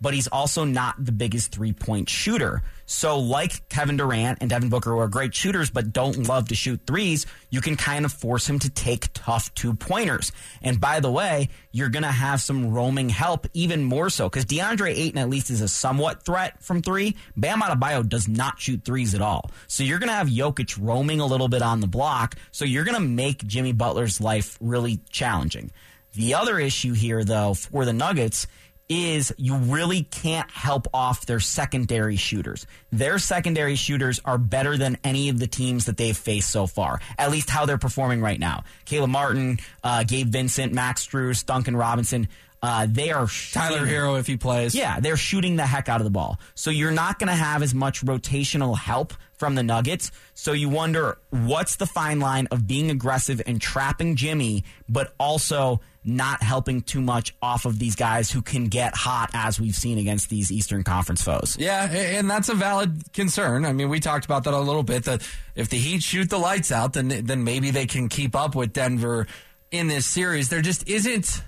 [0.03, 2.61] but he's also not the biggest three point shooter.
[2.85, 6.55] So, like Kevin Durant and Devin Booker, who are great shooters but don't love to
[6.55, 10.33] shoot threes, you can kind of force him to take tough two pointers.
[10.61, 14.45] And by the way, you're going to have some roaming help even more so because
[14.45, 17.15] DeAndre Ayton at least is a somewhat threat from three.
[17.37, 19.49] Bam Adebayo does not shoot threes at all.
[19.67, 22.35] So, you're going to have Jokic roaming a little bit on the block.
[22.51, 25.71] So, you're going to make Jimmy Butler's life really challenging.
[26.13, 28.45] The other issue here, though, for the Nuggets
[28.89, 32.67] is you really can't help off their secondary shooters.
[32.91, 36.99] Their secondary shooters are better than any of the teams that they've faced so far,
[37.17, 38.63] at least how they're performing right now.
[38.85, 42.27] Caleb Martin, uh, Gabe Vincent, Max Strus, Duncan Robinson.
[42.61, 44.73] Uh, they are shooting, Tyler Herro if he plays.
[44.73, 46.39] Yeah, they're shooting the heck out of the ball.
[46.55, 50.11] So you're not going to have as much rotational help from the Nuggets.
[50.33, 55.81] So you wonder what's the fine line of being aggressive and trapping Jimmy, but also
[56.05, 59.97] not helping too much off of these guys who can get hot as we've seen
[59.97, 61.55] against these Eastern Conference foes.
[61.59, 63.65] Yeah, and that's a valid concern.
[63.65, 65.21] I mean, we talked about that a little bit that
[65.55, 68.73] if the Heat shoot the lights out, then then maybe they can keep up with
[68.73, 69.27] Denver
[69.71, 70.49] in this series.
[70.49, 71.41] There just isn't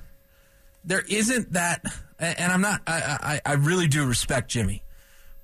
[0.83, 1.83] there isn't that
[2.19, 4.83] and I'm not I, I, I really do respect Jimmy.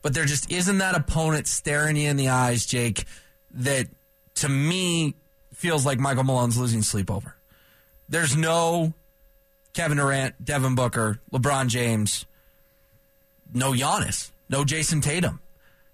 [0.02, 3.06] But there just isn't that opponent staring you in the eyes, Jake,
[3.52, 3.88] that
[4.36, 5.15] to me
[5.54, 7.36] feels like Michael Malone's losing sleep over.
[8.10, 8.93] There's no
[9.73, 12.25] Kevin Durant, Devin Booker, LeBron James,
[13.53, 15.39] no Giannis, no Jayson Tatum.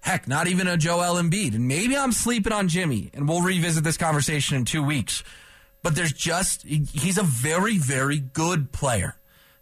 [0.00, 1.54] Heck, not even a Joel Embiid.
[1.54, 5.22] And maybe I'm sleeping on Jimmy, and we'll revisit this conversation in two weeks.
[5.82, 9.16] But there's just, he's a very, very good player.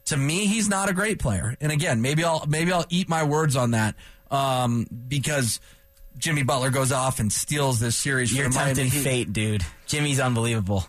[0.06, 1.56] To me, he's not a great player.
[1.60, 3.96] And again, maybe I'll, maybe I'll eat my words on that,
[4.30, 5.60] um, because
[6.18, 8.34] Jimmy Butler goes off and steals this series.
[8.34, 9.62] You're tempting fate, dude.
[9.86, 10.86] Jimmy's unbelievable.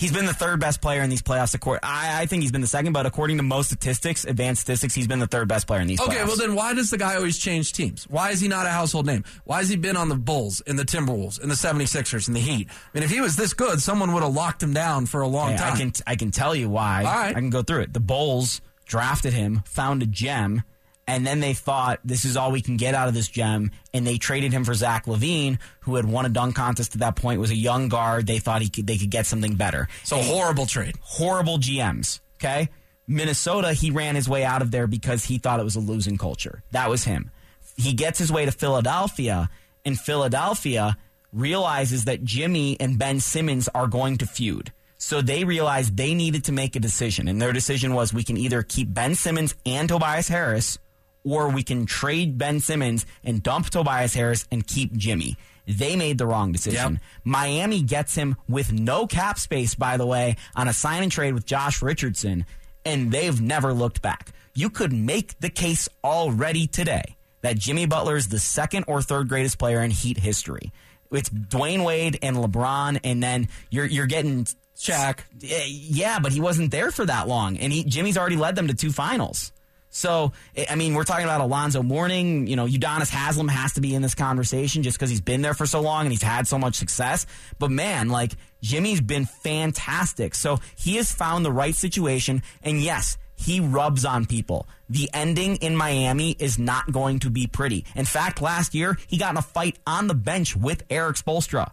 [0.00, 1.54] He's been the third best player in these playoffs.
[1.54, 4.94] Accord- I, I think he's been the second, but according to most statistics, advanced statistics,
[4.94, 6.26] he's been the third best player in these Okay, playoffs.
[6.26, 8.04] well then why does the guy always change teams?
[8.08, 9.24] Why is he not a household name?
[9.44, 12.40] Why has he been on the Bulls and the Timberwolves and the 76ers and the
[12.40, 12.68] Heat?
[12.70, 15.28] I mean, if he was this good, someone would have locked him down for a
[15.28, 15.74] long Hey, time.
[15.74, 17.04] I can I can tell you why.
[17.04, 17.30] All right.
[17.36, 17.92] I can go through it.
[17.92, 20.62] The Bulls drafted him, found a gem,
[21.10, 24.06] and then they thought this is all we can get out of this gem, and
[24.06, 27.40] they traded him for Zach LaVine, who had won a dunk contest at that point,
[27.40, 28.28] was a young guard.
[28.28, 29.88] They thought he could they could get something better.
[30.04, 30.94] so horrible trade.
[31.02, 32.20] horrible GMs.
[32.36, 32.68] Okay.
[33.08, 36.16] Minnesota, he ran his way out of there because he thought it was a losing
[36.16, 36.62] culture.
[36.70, 37.32] That was him.
[37.76, 39.50] He gets his way to Philadelphia,
[39.84, 40.96] and Philadelphia
[41.32, 44.72] realizes that Jimmy and Ben Simmons are going to feud.
[44.96, 48.36] So they realized they needed to make a decision, and their decision was we can
[48.36, 50.78] either keep Ben Simmons and Tobias Harris,
[51.24, 55.36] or we can trade Ben Simmons and dump Tobias Harris and keep Jimmy.
[55.66, 56.94] They made the wrong decision.
[56.94, 57.02] Yep.
[57.24, 61.34] Miami gets him with no cap space, by the way, on a sign and trade
[61.34, 62.44] with Josh Richardson,
[62.84, 64.30] and they've never looked back.
[64.54, 69.28] You could make the case already today that Jimmy Butler is the second or third
[69.28, 70.72] greatest player in Heat history.
[71.12, 75.20] It's Dwyane Wade and LeBron, and then you're you're getting Shaq.
[75.42, 78.66] Eh, Yeah, but he wasn't there for that long, and he, Jimmy's already led them
[78.68, 79.52] to two finals.
[79.90, 82.46] So, eh, I mean, we're talking about Alonzo Mourning.
[82.46, 85.54] You know, Udonis Haslem has to be in this conversation just because he's been there
[85.54, 87.26] for so long and he's had so much success.
[87.58, 90.34] But man, like, Jimmy's been fantastic.
[90.34, 92.42] So he has found the right situation.
[92.62, 94.68] And yes, he rubs on people.
[94.88, 97.84] The ending in Miami is not going to be pretty.
[97.96, 101.70] In fact, last year, he got in a fight on the bench with Erik Spoelstra.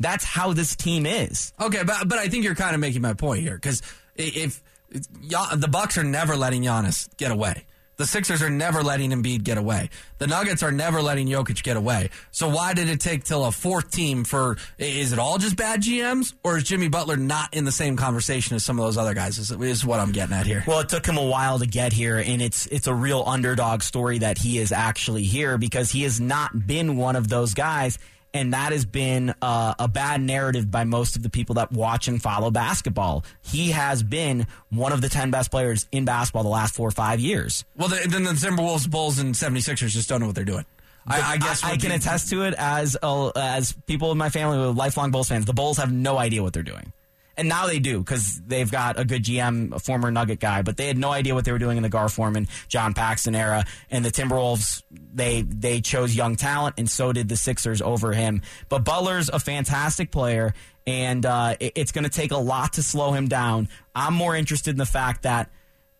[0.00, 1.52] That's how this team is.
[1.60, 3.80] Okay, but but I think you're kind of making my point here because
[4.16, 4.60] if,
[4.92, 7.64] the Bucks are never letting Giannis get away,
[7.96, 11.76] the Sixers are never letting Embiid get away, the Nuggets are never letting Jokic get
[11.76, 12.10] away.
[12.30, 14.56] So why did it take till a fourth team for?
[14.78, 18.56] Is it all just bad GMs, or is Jimmy Butler not in the same conversation
[18.56, 19.38] as some of those other guys?
[19.38, 20.64] Is, is what I'm getting at here.
[20.66, 23.82] Well, it took him a while to get here, and it's it's a real underdog
[23.82, 27.98] story that he is actually here because he has not been one of those guys,
[28.34, 32.08] and that has been uh, a bad narrative by most of the people that watch
[32.08, 33.24] and follow basketball.
[33.42, 36.92] He has been one of the ten best players in basketball the last four or
[36.92, 37.64] five years.
[37.76, 40.64] Well, the, then the Timberwolves, Bulls, and 76ers just don't know what they're doing.
[41.06, 44.28] I, I guess I, what can attest to it as uh, as people in my
[44.28, 45.46] family who are lifelong Bulls fans.
[45.46, 46.92] The Bulls have no idea what they're doing.
[47.36, 50.76] And now they do because they've got a good GM, a former Nugget guy, but
[50.76, 53.64] they had no idea what they were doing in the Gar Forman, John Paxson era.
[53.90, 58.42] And the Timberwolves, they they chose young talent, and so did the Sixers over him.
[58.68, 60.52] But Butler's a fantastic player,
[60.86, 63.68] and uh, it- it's going to take a lot to slow him down.
[63.94, 65.50] I'm more interested in the fact that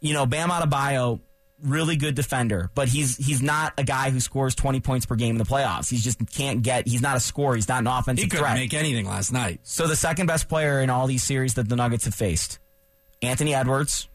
[0.01, 1.21] you know Bam Adebayo
[1.63, 5.37] really good defender, but he's he's not a guy who scores 20 points per game
[5.37, 5.89] in the playoffs.
[5.91, 6.87] He just can't get.
[6.89, 7.55] He's not a scorer.
[7.55, 8.57] He's not an offensive He couldn't threat.
[8.57, 9.61] make anything last night.
[9.63, 12.59] so the second best player in all these series that the Nuggets have faced,
[13.23, 14.09] Anthony Edwards,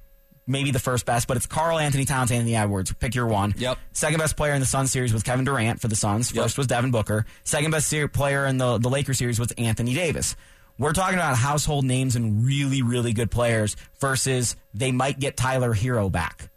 [0.46, 2.94] maybe the first best, but it's Karl-Anthony Towns, Anthony Edwards.
[2.94, 3.54] Pick your one.
[3.58, 3.78] Yep.
[3.94, 6.34] Second best player in the Suns series was Kevin Durant for the Suns.
[6.34, 6.44] Yep.
[6.44, 7.26] First was Devin Booker.
[7.44, 10.36] Second best ser- player in the the Lakers series was Anthony Davis.
[10.80, 15.74] We're talking about household names and really, really good players versus they might get Tyler
[15.74, 16.50] Herro back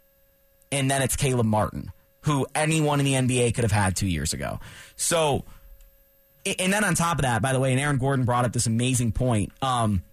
[0.71, 4.33] and then it's Caleb Martin, who anyone in the NBA could have had two years
[4.33, 4.59] ago.
[4.95, 5.43] So,
[6.45, 8.67] and then on top of that, by the way, and Aaron Gordon brought up this
[8.67, 9.51] amazing point.
[9.61, 10.03] Um,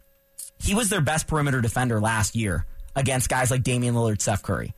[0.59, 2.67] he was their best perimeter defender last year
[2.97, 4.75] against guys like Damian Lillard, Steph Curry.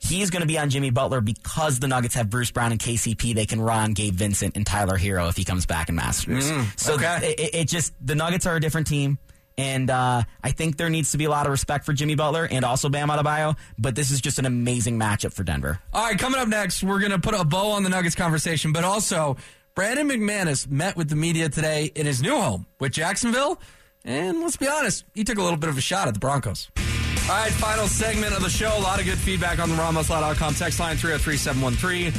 [0.00, 3.34] He's going to be on Jimmy Butler because the Nuggets have Bruce Brown and KCP.
[3.34, 6.48] They can run Gabe Vincent and Tyler Herro if he comes back in Masters.
[6.76, 7.34] so okay.
[7.36, 9.18] it, it just the Nuggets are a different team.
[9.58, 12.48] And uh, I think there needs to be a lot of respect for Jimmy Butler
[12.50, 13.56] and also Bam Adebayo.
[13.76, 15.80] But this is just an amazing matchup for Denver.
[15.92, 18.72] All right, coming up next, we're going to put a bow on the Nuggets conversation,
[18.72, 19.36] but also
[19.74, 23.60] Brandon McManus met with the media today in his new home with Jacksonville,
[24.04, 26.68] and let's be honest, he took a little bit of a shot at the Broncos.
[26.76, 28.76] All right, final segment of the show.
[28.76, 32.12] A lot of good feedback on the RamosLaw.com text line 303 713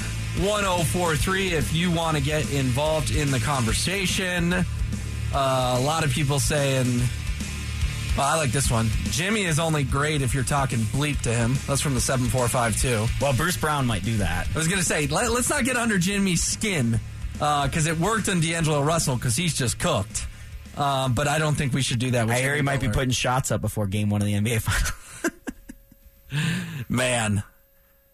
[0.45, 4.54] 1043 if you want to get involved in the conversation.
[4.54, 4.63] Uh,
[5.34, 7.02] a lot of people saying
[8.17, 8.88] well, I like this one.
[9.06, 11.56] Jimmy is only great if you're talking bleep to him.
[11.67, 13.08] That's from the 7452.
[13.21, 14.48] Well, Bruce Brown might do that.
[14.54, 17.00] I was going to say, let, us not get under Jimmy's skin
[17.33, 20.27] because it worked on D'Angelo Russell because he's just cooked.
[20.75, 22.90] Um, but I don't think we should do that with I hear he might be
[22.90, 24.62] putting shots up before game one of the NBA
[26.31, 26.54] Finals.
[26.88, 27.44] Man,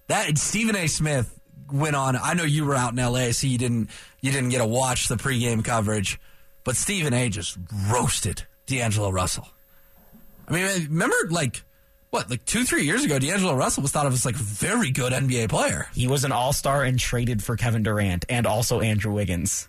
[0.07, 0.87] that Stephen A.
[0.87, 1.37] Smith
[1.71, 2.15] went on.
[2.15, 3.89] I know you were out in L.A., so you didn't
[4.21, 6.19] you didn't get to watch the pregame coverage,
[6.63, 7.29] but Stephen A.
[7.29, 7.57] just
[7.89, 9.47] roasted D'Angelo Russell.
[10.47, 11.63] I mean, remember like
[12.11, 14.91] what, like two three years ago, D'Angelo Russell was thought of as like a very
[14.91, 18.79] good NBA player, he was an all star and traded for Kevin Durant and also
[18.79, 19.67] Andrew Wiggins.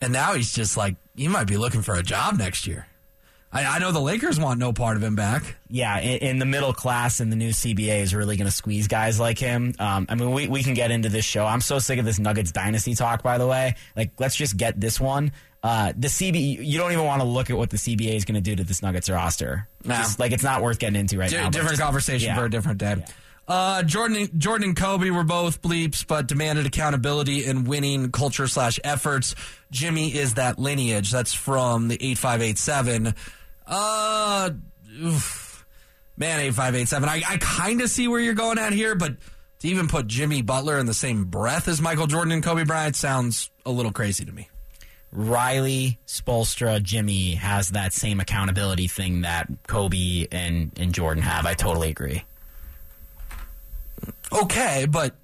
[0.00, 2.86] and now he's just like he might be looking for a job next year.
[3.50, 5.56] I, I know the Lakers want no part of him back.
[5.70, 8.88] Yeah, in, in the middle class and the new CBA is really going to squeeze
[8.88, 9.74] guys like him.
[9.78, 11.46] Um, I mean, we, we can get into this show.
[11.46, 13.76] I'm so sick of this Nuggets dynasty talk, by the way.
[13.96, 15.32] Like, let's just get this one.
[15.62, 18.34] Uh, the CB, you don't even want to look at what the CBA is going
[18.36, 19.66] to do to this Nuggets roster.
[19.82, 19.96] Nah.
[19.96, 21.48] Just, like, it's not worth getting into right D- now.
[21.48, 22.36] different just- conversation yeah.
[22.36, 23.02] for a different day.
[23.48, 28.78] Uh, Jordan, Jordan and Kobe were both bleeps, but demanded accountability and winning culture slash
[28.84, 29.34] efforts.
[29.70, 31.10] Jimmy is that lineage.
[31.10, 33.14] That's from the eight five eight seven.
[33.68, 34.50] Uh,
[35.02, 35.66] oof.
[36.16, 37.08] man, eight five eight seven.
[37.08, 39.16] I, I kind of see where you're going at here, but
[39.60, 42.96] to even put Jimmy Butler in the same breath as Michael Jordan and Kobe Bryant
[42.96, 44.48] sounds a little crazy to me.
[45.10, 51.46] Riley, Spoelstra, Jimmy has that same accountability thing that Kobe and, and Jordan have.
[51.46, 52.24] I totally agree.
[54.32, 55.14] Okay, but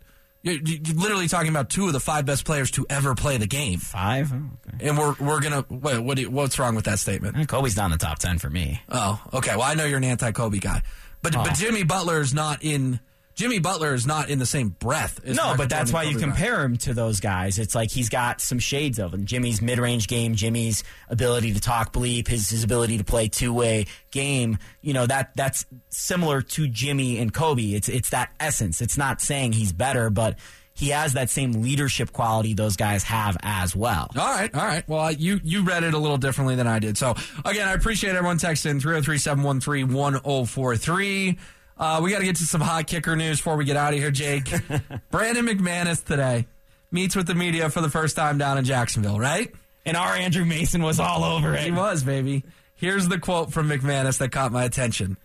[0.45, 3.47] you're, you're literally talking about two of the five best players to ever play the
[3.49, 3.81] game.
[3.81, 4.33] Five?
[4.33, 4.37] Oh,
[4.75, 4.89] okay.
[4.89, 6.15] And we're we're gonna wait, what?
[6.17, 7.37] Do you, what's wrong with that statement?
[7.37, 8.81] Eh, Kobe's not in the top 10 for me.
[8.89, 9.53] Oh, okay.
[9.57, 10.83] Well, I know you're an anti-Kobe guy,
[11.23, 11.43] but Oh.
[11.45, 13.01] but Jimmy Butler is not in.
[13.35, 15.21] Jimmy Butler is not in the same breath.
[15.25, 17.59] As No, but that's why you compare him to those guys.
[17.59, 19.27] It's like he's got some shades of him.
[19.27, 24.59] Jimmy's mid-range game, Jimmy's ability to talk bleep, his, his ability to play two-way game.
[24.83, 27.73] You know that that's similar to Jimmy and Kobe.
[27.73, 28.81] It's it's that essence.
[28.81, 30.39] It's not saying he's better, but
[30.77, 34.11] he has that same leadership quality those guys have as well.
[34.17, 34.87] All right, all right.
[34.89, 36.99] Well, you you read it a little differently than I did.
[36.99, 37.15] So
[37.45, 41.39] again, I appreciate everyone texting 303-713-1043.
[41.77, 43.99] Uh, we got to get to some hot kicker news before we get out of
[43.99, 44.45] here, Jake.
[45.11, 46.47] Brandon McManus today
[46.91, 49.53] meets with the media for the first time down in Jacksonville, right?
[49.85, 51.61] And our Andrew Mason was all over it.
[51.61, 52.45] He was, baby.
[52.77, 55.17] Here's the quote from McManus that caught my attention.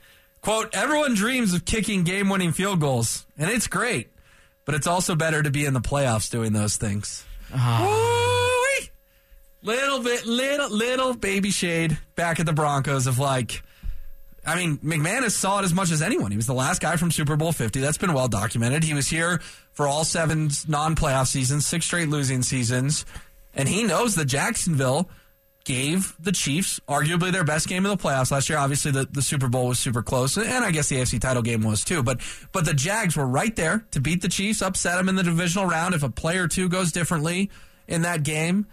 [0.42, 4.10] Quote, everyone dreams of kicking game winning field goals, and it's great,
[4.66, 7.26] but it's also better to be in the playoffs doing those things.
[7.52, 8.90] Woo-wee.
[9.62, 13.62] Little bit, little, little baby shade back at the Broncos of like,
[14.46, 16.32] I mean, McManus saw it as much as anyone.
[16.32, 17.80] He was the last guy from Super Bowl 50.
[17.80, 18.84] That's been well documented.
[18.84, 19.40] He was here
[19.74, 23.06] for all seven non playoff seasons, six straight losing seasons.
[23.54, 25.10] And he knows that Jacksonville
[25.66, 28.58] gave the Chiefs arguably their best game of the playoffs last year.
[28.58, 31.62] Obviously, the, the Super Bowl was super close, and I guess the AFC title game
[31.62, 32.02] was too.
[32.02, 32.22] But
[32.52, 35.68] but the Jags were right there to beat the Chiefs, upset them in the divisional
[35.68, 37.50] round if a play or two goes differently
[37.88, 38.68] in that game.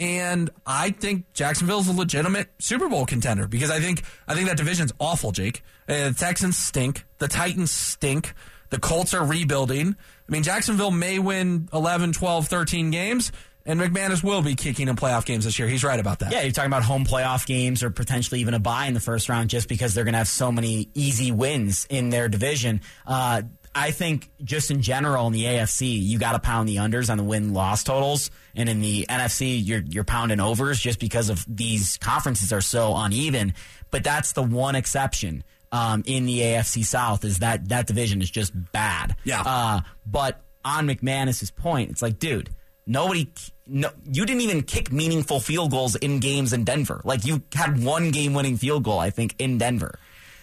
[0.00, 4.56] And I think Jacksonville's a legitimate Super Bowl contender because I think I think that
[4.56, 5.62] division's awful, Jake.
[5.88, 7.04] Uh, the Texans stink.
[7.18, 8.34] The Titans stink.
[8.70, 9.96] The Colts are rebuilding.
[10.28, 13.32] I mean, Jacksonville may win 11, 12, 13 games,
[13.64, 15.68] and McManus will be kicking in playoff games this year.
[15.68, 16.32] He's right about that.
[16.32, 19.28] Yeah, you're talking about home playoff games or potentially even a bye in the first
[19.28, 22.82] round just because they're going to have so many easy wins in their division.
[23.06, 23.42] Uh,
[23.78, 27.16] I think just in general in the AFC, you got to pound the unders on
[27.16, 31.44] the win loss totals, and in the NFC, you're you're pounding overs just because of
[31.48, 33.54] these conferences are so uneven.
[33.90, 38.30] But that's the one exception um, in the AFC South is that that division is
[38.30, 39.16] just bad.
[39.24, 39.42] Yeah.
[39.44, 42.50] Uh, but on McManus's point, it's like, dude,
[42.86, 43.30] nobody,
[43.66, 47.00] no, you didn't even kick meaningful field goals in games in Denver.
[47.04, 49.98] Like you had one game-winning field goal, I think, in Denver.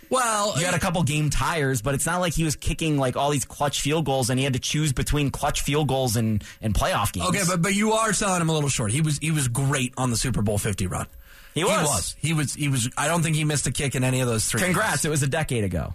[0.10, 3.16] Well, You had a couple game tires, but it's not like he was kicking like
[3.16, 6.44] all these clutch field goals, and he had to choose between clutch field goals and
[6.62, 7.28] and playoff games.
[7.30, 8.92] okay, but but you are selling him a little short.
[8.92, 11.08] He was he was great on the Super Bowl 50 run.
[11.54, 11.78] He was.
[11.80, 12.16] He was.
[12.20, 12.54] He was.
[12.54, 12.90] He was.
[12.98, 14.62] I don't think he missed a kick in any of those three.
[14.62, 15.94] congrats, it was a decade ago.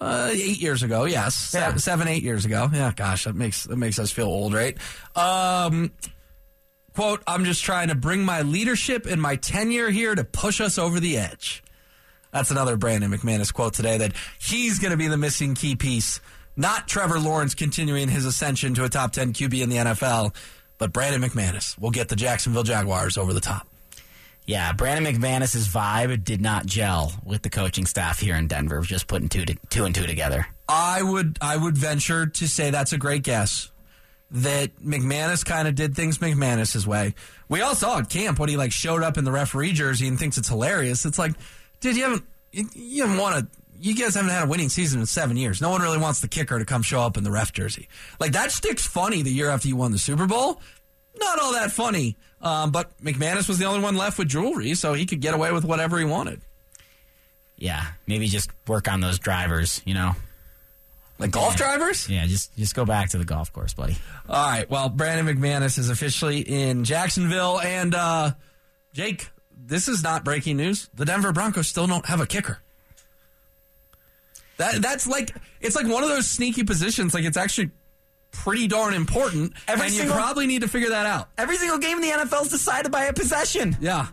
[0.00, 1.74] Uh, eight years ago, yes, Yeah.
[1.76, 2.68] seven, eight years ago.
[2.72, 4.76] Yeah, gosh, that makes that makes us feel old, right?
[5.16, 5.90] Um,
[6.94, 10.78] quote: I'm just trying to bring my leadership and my tenure here to push us
[10.78, 11.62] over the edge.
[12.32, 16.20] That's another Brandon McManus quote today that he's going to be the missing key piece,
[16.56, 20.34] not Trevor Lawrence continuing his ascension to a top ten QB in the NFL,
[20.76, 23.66] but Brandon McManus will get the Jacksonville Jaguars over the top.
[24.48, 28.80] Yeah, Brandon McManus's vibe did not gel with the coaching staff here in Denver.
[28.80, 30.46] Just putting two to, two and two together.
[30.66, 33.70] I would I would venture to say that's a great guess.
[34.30, 37.14] That McManus kind of did things McManus's way.
[37.50, 40.18] We all saw at camp when he like showed up in the referee jersey and
[40.18, 41.04] thinks it's hilarious.
[41.04, 41.32] It's like,
[41.80, 43.46] dude, you haven't you you haven't won a
[43.80, 45.60] you guys haven't had a winning season in seven years.
[45.60, 47.88] No one really wants the kicker to come show up in the ref jersey.
[48.18, 50.60] Like that sticks funny the year after you won the Super Bowl.
[51.18, 52.16] Not all that funny.
[52.40, 55.50] Um, but McManus was the only one left with jewelry, so he could get away
[55.50, 56.40] with whatever he wanted.
[57.56, 59.82] Yeah, maybe just work on those drivers.
[59.84, 60.14] You know.
[61.18, 62.08] Like golf drivers?
[62.08, 63.96] Yeah, just just go back to the golf course, buddy.
[64.28, 64.70] All right.
[64.70, 67.58] Well, Brandon McManus is officially in Jacksonville.
[67.58, 68.32] And, uh,
[68.92, 69.28] Jake,
[69.60, 70.88] this is not breaking news.
[70.94, 72.60] The Denver Broncos still don't have a kicker.
[74.56, 77.14] That That's like, it's like one of those sneaky positions.
[77.14, 77.70] Like, it's actually
[78.32, 79.52] pretty darn important.
[79.68, 81.28] Every and single- you probably need to figure that out.
[81.38, 83.76] Every single game in the NFL is decided by a possession.
[83.80, 84.06] Yeah.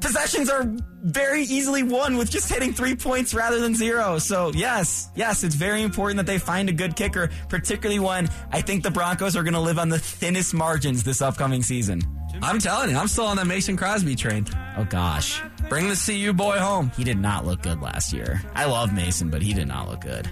[0.00, 0.64] possessions are
[1.02, 4.18] very easily won with just hitting three points rather than zero.
[4.18, 8.60] So yes, yes, it's very important that they find a good kicker, particularly when I
[8.60, 12.02] think the Broncos are going to live on the thinnest margins this upcoming season.
[12.42, 14.46] I'm telling you, I'm still on that Mason Crosby train.
[14.76, 15.40] Oh gosh.
[15.68, 16.90] Bring the CU boy home.
[16.96, 18.42] He did not look good last year.
[18.54, 20.28] I love Mason, but he did not look good.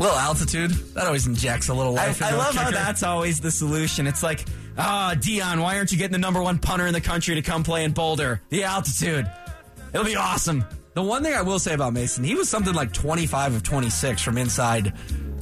[0.00, 2.22] little altitude that always injects a little life.
[2.22, 4.06] I a love how that's always the solution.
[4.06, 4.44] It's like,
[4.78, 7.62] ah, Deion, why aren't you getting the number one punter in the country to come
[7.62, 8.40] play in Boulder?
[8.48, 9.30] The altitude.
[9.92, 10.64] It'll be awesome.
[10.94, 14.22] The one thing I will say about Mason, he was something like 25 of 26
[14.22, 14.92] from inside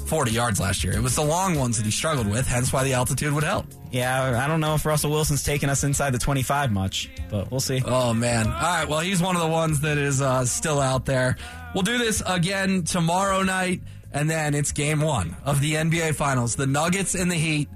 [0.06, 0.92] 40 yards last year.
[0.92, 3.66] It was the long ones that he struggled with, hence why the altitude would help.
[3.90, 7.60] Yeah, I don't know if Russell Wilson's taking us inside the 25 much, but we'll
[7.60, 7.82] see.
[7.84, 8.46] Oh man!
[8.46, 11.36] All right, well he's one of the ones that is uh, still out there.
[11.74, 13.80] We'll do this again tomorrow night,
[14.12, 17.68] and then it's Game One of the NBA Finals: the Nuggets and the Heat.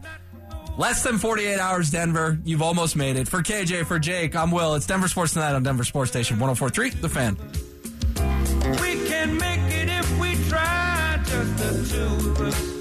[0.76, 2.38] Less than 48 hours, Denver.
[2.44, 3.28] You've almost made it.
[3.28, 4.74] For KJ, for Jake, I'm Will.
[4.74, 7.36] It's Denver Sports Tonight on Denver Sports Station 104.3, The Fan.
[8.80, 12.73] We can make it if we try, just the two of us.